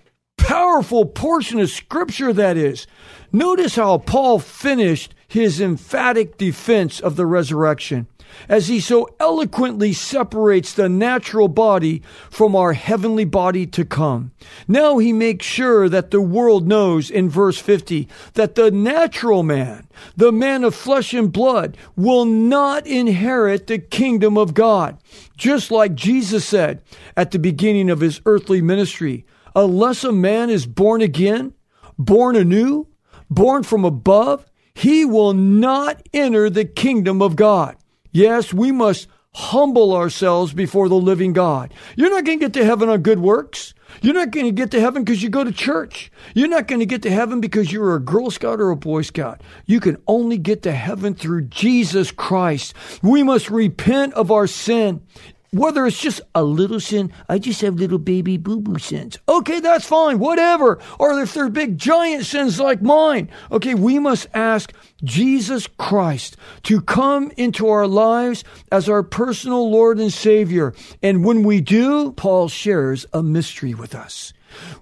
powerful 0.49 1.05
portion 1.05 1.61
of 1.61 1.69
scripture 1.69 2.33
that 2.33 2.57
is. 2.57 2.87
Notice 3.31 3.77
how 3.77 3.99
Paul 3.99 4.39
finished 4.39 5.15
his 5.29 5.61
emphatic 5.61 6.39
defense 6.39 7.01
of 7.01 7.17
the 7.17 7.27
resurrection 7.27 8.07
as 8.49 8.69
he 8.69 8.81
so 8.81 9.15
eloquently 9.21 9.93
separates 9.93 10.73
the 10.73 10.89
natural 10.89 11.49
body 11.49 12.01
from 12.31 12.57
our 12.57 12.73
heavenly 12.73 13.27
body 13.27 13.67
to 13.67 13.85
come. 13.85 14.31
Now 14.67 14.97
he 14.97 15.13
makes 15.13 15.45
sure 15.45 15.87
that 15.87 16.11
the 16.13 16.23
world 16.23 16.67
knows 16.67 17.11
in 17.11 17.29
verse 17.29 17.59
50 17.59 18.09
that 18.33 18.55
the 18.55 18.71
natural 18.71 19.43
man, 19.43 19.87
the 20.17 20.33
man 20.33 20.65
of 20.65 20.75
flesh 20.75 21.13
and 21.13 21.31
blood, 21.31 21.77
will 21.95 22.25
not 22.25 22.87
inherit 22.87 23.67
the 23.67 23.79
kingdom 23.79 24.39
of 24.39 24.55
God. 24.55 24.97
Just 25.37 25.71
like 25.71 25.95
Jesus 25.95 26.47
said 26.47 26.81
at 27.19 27.33
the 27.33 27.39
beginning 27.39 27.91
of 27.91 28.01
his 28.01 28.23
earthly 28.25 28.63
ministry, 28.63 29.27
unless 29.59 30.05
a 30.05 30.13
man 30.13 30.51
is 30.51 30.67
born 30.67 31.03
again, 31.03 31.53
born 31.99 32.37
anew, 32.37 32.87
born 33.29 33.65
from 33.65 33.85
above, 33.85 34.47
he 34.73 35.05
will 35.05 35.35
not 35.35 36.01
enter 36.13 36.49
the 36.49 36.65
kingdom 36.65 37.21
of 37.21 37.35
God. 37.35 37.77
Yes, 38.13 38.55
we 38.55 38.71
must 38.71 39.09
humble 39.35 39.95
ourselves 39.95 40.53
before 40.53 40.89
the 40.89 40.95
living 40.95 41.33
God. 41.33 41.75
You're 41.97 42.11
not 42.11 42.25
going 42.25 42.39
to 42.39 42.45
get 42.45 42.53
to 42.55 42.65
heaven 42.65 42.89
on 42.89 43.03
good 43.03 43.19
works. 43.19 43.75
You're 44.01 44.15
not 44.15 44.31
going 44.31 44.47
to 44.47 44.53
get 44.53 44.71
to 44.73 44.81
heaven 44.81 45.03
because 45.03 45.23
you 45.23 45.29
go 45.29 45.45
to 45.45 45.53
church. 45.53 46.13
You're 46.35 46.49
not 46.49 46.69
going 46.69 46.81
to 46.81 46.87
get 46.87 47.03
to 47.03 47.11
heaven 47.11 47.41
because 47.41 47.73
you're 47.73 47.97
a 47.97 48.01
Girl 48.01 48.31
Scout 48.31 48.61
or 48.61 48.71
a 48.71 48.77
Boy 48.77 49.03
Scout. 49.03 49.41
You 49.67 49.81
can 49.81 49.97
only 50.07 50.39
get 50.39 50.63
to 50.63 50.73
heaven 50.73 51.15
through 51.15 51.43
Jesus 51.43 52.11
Christ. 52.11 52.75
We 53.03 53.23
must 53.23 53.51
repent 53.51 54.15
of 54.15 54.31
our 54.31 54.47
sin 54.47 55.03
whether 55.51 55.87
it's 55.87 56.01
just 56.01 56.21
a 56.35 56.43
little 56.43 56.81
sin, 56.81 57.13
I 57.29 57.39
just 57.39 57.61
have 57.63 57.77
little 57.77 57.99
baby 57.99 58.37
boo 58.37 58.61
boo 58.61 58.79
sins. 58.79 59.19
Okay, 59.29 59.61
that's 59.61 59.87
fine, 59.87 60.19
whatever. 60.19 60.79
Or 60.99 61.21
if 61.21 61.33
they're 61.35 61.49
big 61.49 61.79
giant 61.79 62.27
sins 62.27 62.61
like 62.61 62.83
mine. 62.83 63.31
Okay, 63.51 63.75
we 63.75 63.99
must 63.99 64.27
ask 64.35 64.73
Jesus 65.03 65.67
Christ 65.67 66.37
to 66.65 66.81
come 66.81 67.33
into 67.37 67.69
our 67.69 67.87
lives 67.87 68.45
as 68.71 68.89
our 68.89 69.03
personal 69.03 69.71
Lord 69.71 69.99
and 69.99 70.13
Savior. 70.13 70.75
And 71.03 71.25
when 71.25 71.43
we 71.43 71.61
do, 71.61 72.13
Paul 72.13 72.49
shares 72.49 73.07
a 73.13 73.23
mystery 73.23 73.75
with 73.75 73.95
us. 73.95 74.33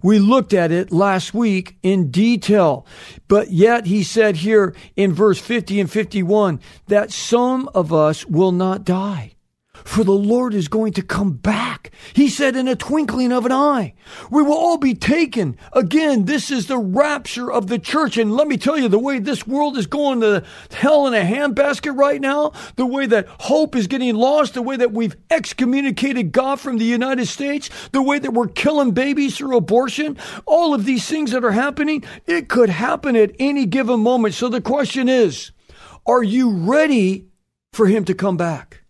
We 0.03 0.19
looked 0.19 0.55
at 0.55 0.71
it 0.71 0.93
last 0.93 1.35
week 1.35 1.77
in 1.83 2.11
detail, 2.11 2.87
but 3.29 3.51
yet 3.51 3.87
he 3.87 4.05
said 4.05 4.37
here 4.37 4.75
in 4.95 5.13
verse 5.13 5.41
50 5.41 5.81
and 5.81 5.91
51 5.91 6.61
that 6.87 7.11
some 7.11 7.69
of 7.75 7.93
us 7.93 8.25
will 8.25 8.53
not 8.53 8.85
die 8.85 9.36
for 9.85 10.05
the 10.05 10.13
Lord 10.13 10.55
is 10.55 10.69
going 10.69 10.93
to 10.95 11.03
come 11.03 11.33
back. 11.33 11.91
He 12.13 12.29
said 12.29 12.57
in 12.57 12.69
a 12.69 12.77
twinkling 12.77 13.33
of 13.33 13.47
an 13.47 13.53
eye, 13.53 13.95
we 14.31 14.43
will 14.43 14.55
all 14.55 14.79
be 14.79 14.95
taken. 14.95 15.57
Again, 15.73 16.25
this 16.25 16.51
is 16.51 16.67
the 16.67 16.79
rapture 16.79 17.51
of 17.51 17.67
the 17.67 17.79
church. 17.79 18.17
And 18.17 18.35
let 18.35 18.49
me 18.49 18.57
tell 18.57 18.79
you, 18.79 18.89
the 18.89 18.99
way 18.99 19.19
this 19.19 19.47
world 19.47 19.77
is 19.77 19.87
going 19.87 20.21
to 20.21 20.45
hell 20.71 21.07
in 21.07 21.15
a 21.15 21.25
handbasket 21.25 21.97
right 21.97 22.21
now, 22.21 22.53
the 22.77 22.87
way 22.87 23.07
that 23.07 23.27
hope 23.29 23.77
is 23.77 23.87
getting 23.87 24.15
lost, 24.15 24.55
the 24.55 24.63
way 24.63 24.77
that 24.77 24.93
we've 24.93 25.17
excommunicated 25.31 26.33
God 26.33 26.61
from 26.61 26.79
the 26.79 26.85
United 26.85 27.27
States, 27.27 27.71
the 27.93 28.03
way 28.03 28.19
that 28.19 28.33
we're 28.33 28.49
killing 28.49 28.93
babies 28.93 29.37
through 29.37 29.57
abortion, 29.57 30.17
all 30.47 30.75
of 30.75 30.85
these 30.85 31.09
things 31.09 31.31
that 31.33 31.45
are 31.45 31.53
happening, 31.53 32.05
it 32.27 32.49
could 32.49 32.71
happen 32.71 33.17
at 33.17 33.33
any 33.39 33.67
given 33.67 34.01
moment. 34.01 34.35
So 34.35 34.49
the 34.49 34.61
question 34.61 35.09
is, 35.09 35.53
are 36.07 36.23
you 36.23 36.51
ready 36.51 37.27
for 37.73 37.87
him 37.87 38.05
to 38.05 38.15
come 38.15 38.37
back? 38.37 38.83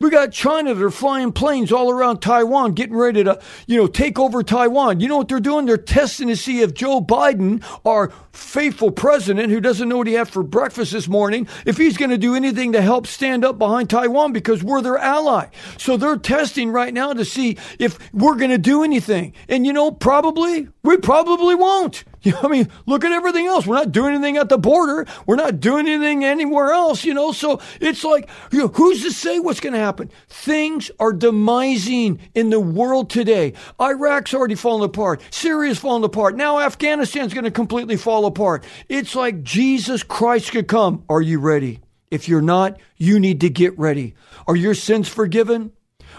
We 0.00 0.10
got 0.10 0.32
China 0.32 0.74
that 0.74 0.84
are 0.84 0.90
flying 0.90 1.30
planes 1.30 1.70
all 1.70 1.88
around 1.88 2.20
Taiwan, 2.20 2.72
getting 2.72 2.96
ready 2.96 3.22
to, 3.22 3.40
you 3.68 3.76
know, 3.76 3.86
take 3.86 4.18
over 4.18 4.42
Taiwan. 4.42 4.98
You 4.98 5.06
know 5.06 5.18
what 5.18 5.28
they're 5.28 5.38
doing? 5.38 5.66
They're 5.66 5.76
testing 5.76 6.26
to 6.28 6.36
see 6.36 6.62
if 6.62 6.74
Joe 6.74 7.00
Biden, 7.00 7.62
our 7.84 8.12
faithful 8.34 8.90
president 8.90 9.50
who 9.50 9.60
doesn't 9.60 9.88
know 9.88 9.98
what 9.98 10.06
he 10.06 10.14
had 10.14 10.28
for 10.28 10.42
breakfast 10.42 10.92
this 10.92 11.08
morning, 11.08 11.46
if 11.64 11.76
he's 11.76 11.96
going 11.96 12.10
to 12.10 12.18
do 12.18 12.34
anything 12.34 12.72
to 12.72 12.82
help 12.82 13.06
stand 13.06 13.44
up 13.44 13.58
behind 13.58 13.88
Taiwan 13.88 14.32
because 14.32 14.62
we're 14.62 14.82
their 14.82 14.98
ally. 14.98 15.46
So 15.78 15.96
they're 15.96 16.16
testing 16.16 16.70
right 16.70 16.92
now 16.92 17.12
to 17.12 17.24
see 17.24 17.56
if 17.78 17.98
we're 18.12 18.36
going 18.36 18.50
to 18.50 18.58
do 18.58 18.82
anything. 18.82 19.32
And 19.48 19.66
you 19.66 19.72
know, 19.72 19.90
probably, 19.90 20.68
we 20.82 20.96
probably 20.98 21.54
won't. 21.54 22.04
You 22.24 22.32
know, 22.32 22.40
I 22.44 22.48
mean, 22.48 22.70
look 22.86 23.04
at 23.04 23.12
everything 23.12 23.46
else. 23.46 23.66
We're 23.66 23.74
not 23.74 23.92
doing 23.92 24.14
anything 24.14 24.38
at 24.38 24.48
the 24.48 24.56
border. 24.56 25.06
We're 25.26 25.36
not 25.36 25.60
doing 25.60 25.86
anything 25.86 26.24
anywhere 26.24 26.72
else, 26.72 27.04
you 27.04 27.12
know. 27.12 27.32
So 27.32 27.60
it's 27.82 28.02
like, 28.02 28.30
you 28.50 28.60
know, 28.60 28.68
who's 28.68 29.02
to 29.02 29.10
say 29.10 29.40
what's 29.40 29.60
going 29.60 29.74
to 29.74 29.78
happen? 29.78 30.10
Things 30.30 30.90
are 30.98 31.12
demising 31.12 32.18
in 32.34 32.48
the 32.48 32.60
world 32.60 33.10
today. 33.10 33.52
Iraq's 33.78 34.32
already 34.32 34.54
fallen 34.54 34.88
apart. 34.88 35.20
Syria's 35.30 35.78
fallen 35.78 36.02
apart. 36.02 36.34
Now 36.34 36.60
Afghanistan's 36.60 37.34
going 37.34 37.44
to 37.44 37.50
completely 37.50 37.98
fall 37.98 38.23
apart. 38.26 38.64
It's 38.88 39.14
like 39.14 39.42
Jesus 39.42 40.02
Christ 40.02 40.52
could 40.52 40.68
come. 40.68 41.04
Are 41.08 41.22
you 41.22 41.38
ready? 41.38 41.80
If 42.10 42.28
you're 42.28 42.42
not, 42.42 42.78
you 42.96 43.18
need 43.18 43.40
to 43.40 43.50
get 43.50 43.78
ready. 43.78 44.14
Are 44.46 44.56
your 44.56 44.74
sins 44.74 45.08
forgiven? 45.08 45.72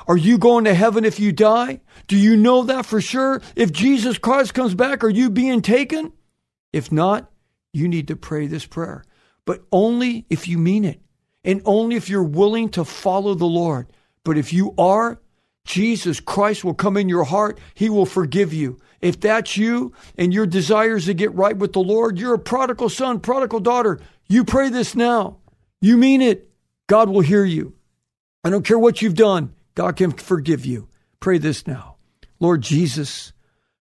Are 0.07 0.17
you 0.17 0.37
going 0.37 0.65
to 0.65 0.73
heaven 0.73 1.05
if 1.05 1.19
you 1.19 1.31
die? 1.31 1.81
Do 2.07 2.17
you 2.17 2.35
know 2.35 2.63
that 2.63 2.85
for 2.85 3.01
sure? 3.01 3.41
If 3.55 3.71
Jesus 3.71 4.17
Christ 4.17 4.53
comes 4.53 4.75
back, 4.75 5.03
are 5.03 5.09
you 5.09 5.29
being 5.29 5.61
taken? 5.61 6.11
If 6.73 6.91
not, 6.91 7.31
you 7.73 7.87
need 7.87 8.09
to 8.09 8.15
pray 8.15 8.47
this 8.47 8.65
prayer, 8.65 9.03
but 9.45 9.63
only 9.71 10.25
if 10.29 10.47
you 10.47 10.57
mean 10.57 10.85
it 10.85 11.01
and 11.43 11.61
only 11.65 11.95
if 11.95 12.09
you're 12.09 12.23
willing 12.23 12.69
to 12.69 12.85
follow 12.85 13.33
the 13.33 13.45
Lord. 13.45 13.87
But 14.23 14.37
if 14.37 14.51
you 14.51 14.73
are, 14.77 15.21
Jesus 15.65 16.19
Christ 16.19 16.63
will 16.63 16.73
come 16.73 16.97
in 16.97 17.09
your 17.09 17.23
heart. 17.23 17.59
He 17.73 17.89
will 17.89 18.05
forgive 18.05 18.53
you. 18.53 18.77
If 19.05 19.19
that's 19.19 19.55
you 19.55 19.93
and 20.17 20.33
your 20.33 20.47
desires 20.47 21.05
to 21.05 21.13
get 21.13 21.31
right 21.35 21.55
with 21.55 21.73
the 21.73 21.79
Lord, 21.79 22.17
you're 22.17 22.33
a 22.33 22.39
prodigal 22.39 22.89
son, 22.89 23.19
prodigal 23.19 23.59
daughter. 23.59 23.99
You 24.27 24.43
pray 24.43 24.69
this 24.69 24.95
now. 24.95 25.37
You 25.79 25.95
mean 25.95 26.23
it. 26.23 26.49
God 26.87 27.09
will 27.09 27.21
hear 27.21 27.45
you. 27.45 27.75
I 28.43 28.49
don't 28.49 28.65
care 28.65 28.79
what 28.79 29.03
you've 29.03 29.13
done. 29.13 29.53
God 29.75 29.95
can 29.95 30.09
forgive 30.09 30.65
you. 30.65 30.89
Pray 31.19 31.37
this 31.37 31.67
now. 31.67 31.97
Lord 32.39 32.63
Jesus, 32.63 33.31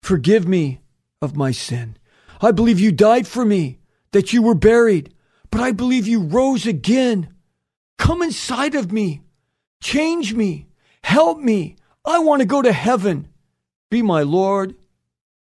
forgive 0.02 0.48
me 0.48 0.82
of 1.22 1.38
my 1.38 1.52
sin. 1.52 1.96
I 2.42 2.50
believe 2.50 2.80
you 2.80 2.92
died 2.92 3.28
for 3.28 3.46
me, 3.46 3.78
that 4.14 4.34
you 4.34 4.42
were 4.42 4.56
buried, 4.56 5.14
but 5.52 5.62
I 5.62 5.74
believe 5.74 6.08
you 6.08 6.22
rose 6.22 6.66
again. 6.66 7.36
Come 8.00 8.24
inside 8.24 8.74
of 8.74 8.92
me. 8.92 9.22
Change 9.80 10.34
me. 10.34 10.70
Help 11.04 11.38
me. 11.38 11.76
I 12.04 12.18
want 12.18 12.40
to 12.42 12.48
go 12.48 12.64
to 12.64 12.74
heaven 12.74 13.28
Be 13.92 14.02
my 14.02 14.24
Lord, 14.24 14.74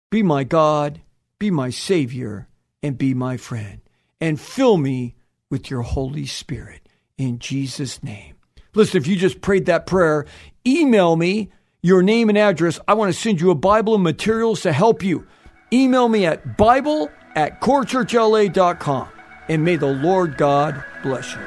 be 0.09 0.23
my 0.23 0.43
God, 0.43 1.01
be 1.39 1.51
my 1.51 1.69
Savior, 1.69 2.47
and 2.81 2.97
be 2.97 3.13
my 3.13 3.37
friend. 3.37 3.81
And 4.21 4.39
fill 4.39 4.77
me 4.77 5.15
with 5.49 5.69
your 5.69 5.81
Holy 5.81 6.25
Spirit. 6.25 6.87
In 7.17 7.39
Jesus' 7.39 8.01
name. 8.03 8.35
Listen, 8.73 8.97
if 8.97 9.07
you 9.07 9.15
just 9.15 9.41
prayed 9.41 9.65
that 9.65 9.85
prayer, 9.85 10.25
email 10.65 11.15
me 11.15 11.51
your 11.81 12.01
name 12.01 12.29
and 12.29 12.37
address. 12.37 12.79
I 12.87 12.93
want 12.93 13.13
to 13.13 13.19
send 13.19 13.41
you 13.41 13.51
a 13.51 13.55
Bible 13.55 13.95
and 13.95 14.03
materials 14.03 14.61
to 14.61 14.71
help 14.71 15.03
you. 15.03 15.25
Email 15.71 16.07
me 16.07 16.25
at 16.25 16.57
Bible 16.57 17.09
at 17.35 17.61
corechurchla.com. 17.61 19.09
And 19.49 19.63
may 19.63 19.75
the 19.75 19.87
Lord 19.87 20.37
God 20.37 20.83
bless 21.03 21.33
you. 21.33 21.41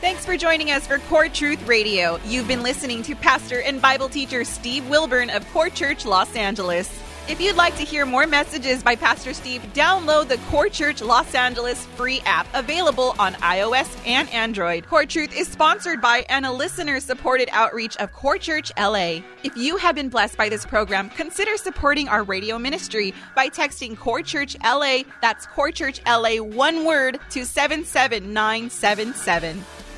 Thanks 0.00 0.24
for 0.24 0.36
joining 0.36 0.70
us 0.70 0.86
for 0.86 0.98
Core 0.98 1.28
Truth 1.28 1.66
Radio. 1.66 2.18
You've 2.24 2.48
been 2.48 2.62
listening 2.62 3.02
to 3.02 3.14
pastor 3.14 3.60
and 3.60 3.82
Bible 3.82 4.08
teacher 4.08 4.44
Steve 4.44 4.88
Wilburn 4.88 5.28
of 5.30 5.46
Core 5.52 5.68
Church 5.68 6.06
Los 6.06 6.34
Angeles. 6.34 6.90
If 7.30 7.40
you'd 7.40 7.54
like 7.54 7.76
to 7.76 7.84
hear 7.84 8.04
more 8.04 8.26
messages 8.26 8.82
by 8.82 8.96
Pastor 8.96 9.32
Steve, 9.34 9.62
download 9.72 10.26
the 10.26 10.38
Core 10.48 10.68
Church 10.68 11.00
Los 11.00 11.32
Angeles 11.32 11.86
free 11.94 12.20
app 12.26 12.48
available 12.54 13.14
on 13.20 13.34
iOS 13.34 13.88
and 14.04 14.28
Android. 14.30 14.88
Core 14.88 15.06
Truth 15.06 15.36
is 15.36 15.46
sponsored 15.46 16.00
by 16.00 16.26
and 16.28 16.44
a 16.44 16.50
listener 16.50 16.98
supported 16.98 17.48
outreach 17.52 17.96
of 17.98 18.12
Core 18.12 18.36
Church 18.36 18.72
LA. 18.76 19.20
If 19.44 19.56
you 19.56 19.76
have 19.76 19.94
been 19.94 20.08
blessed 20.08 20.36
by 20.36 20.48
this 20.48 20.66
program, 20.66 21.08
consider 21.10 21.56
supporting 21.56 22.08
our 22.08 22.24
radio 22.24 22.58
ministry 22.58 23.14
by 23.36 23.48
texting 23.48 23.96
Core 23.96 24.22
Church 24.22 24.56
LA, 24.64 25.02
that's 25.22 25.46
Core 25.46 25.70
Church 25.70 26.00
LA, 26.04 26.42
one 26.42 26.84
word, 26.84 27.20
to 27.30 27.46
77977. 27.46 29.64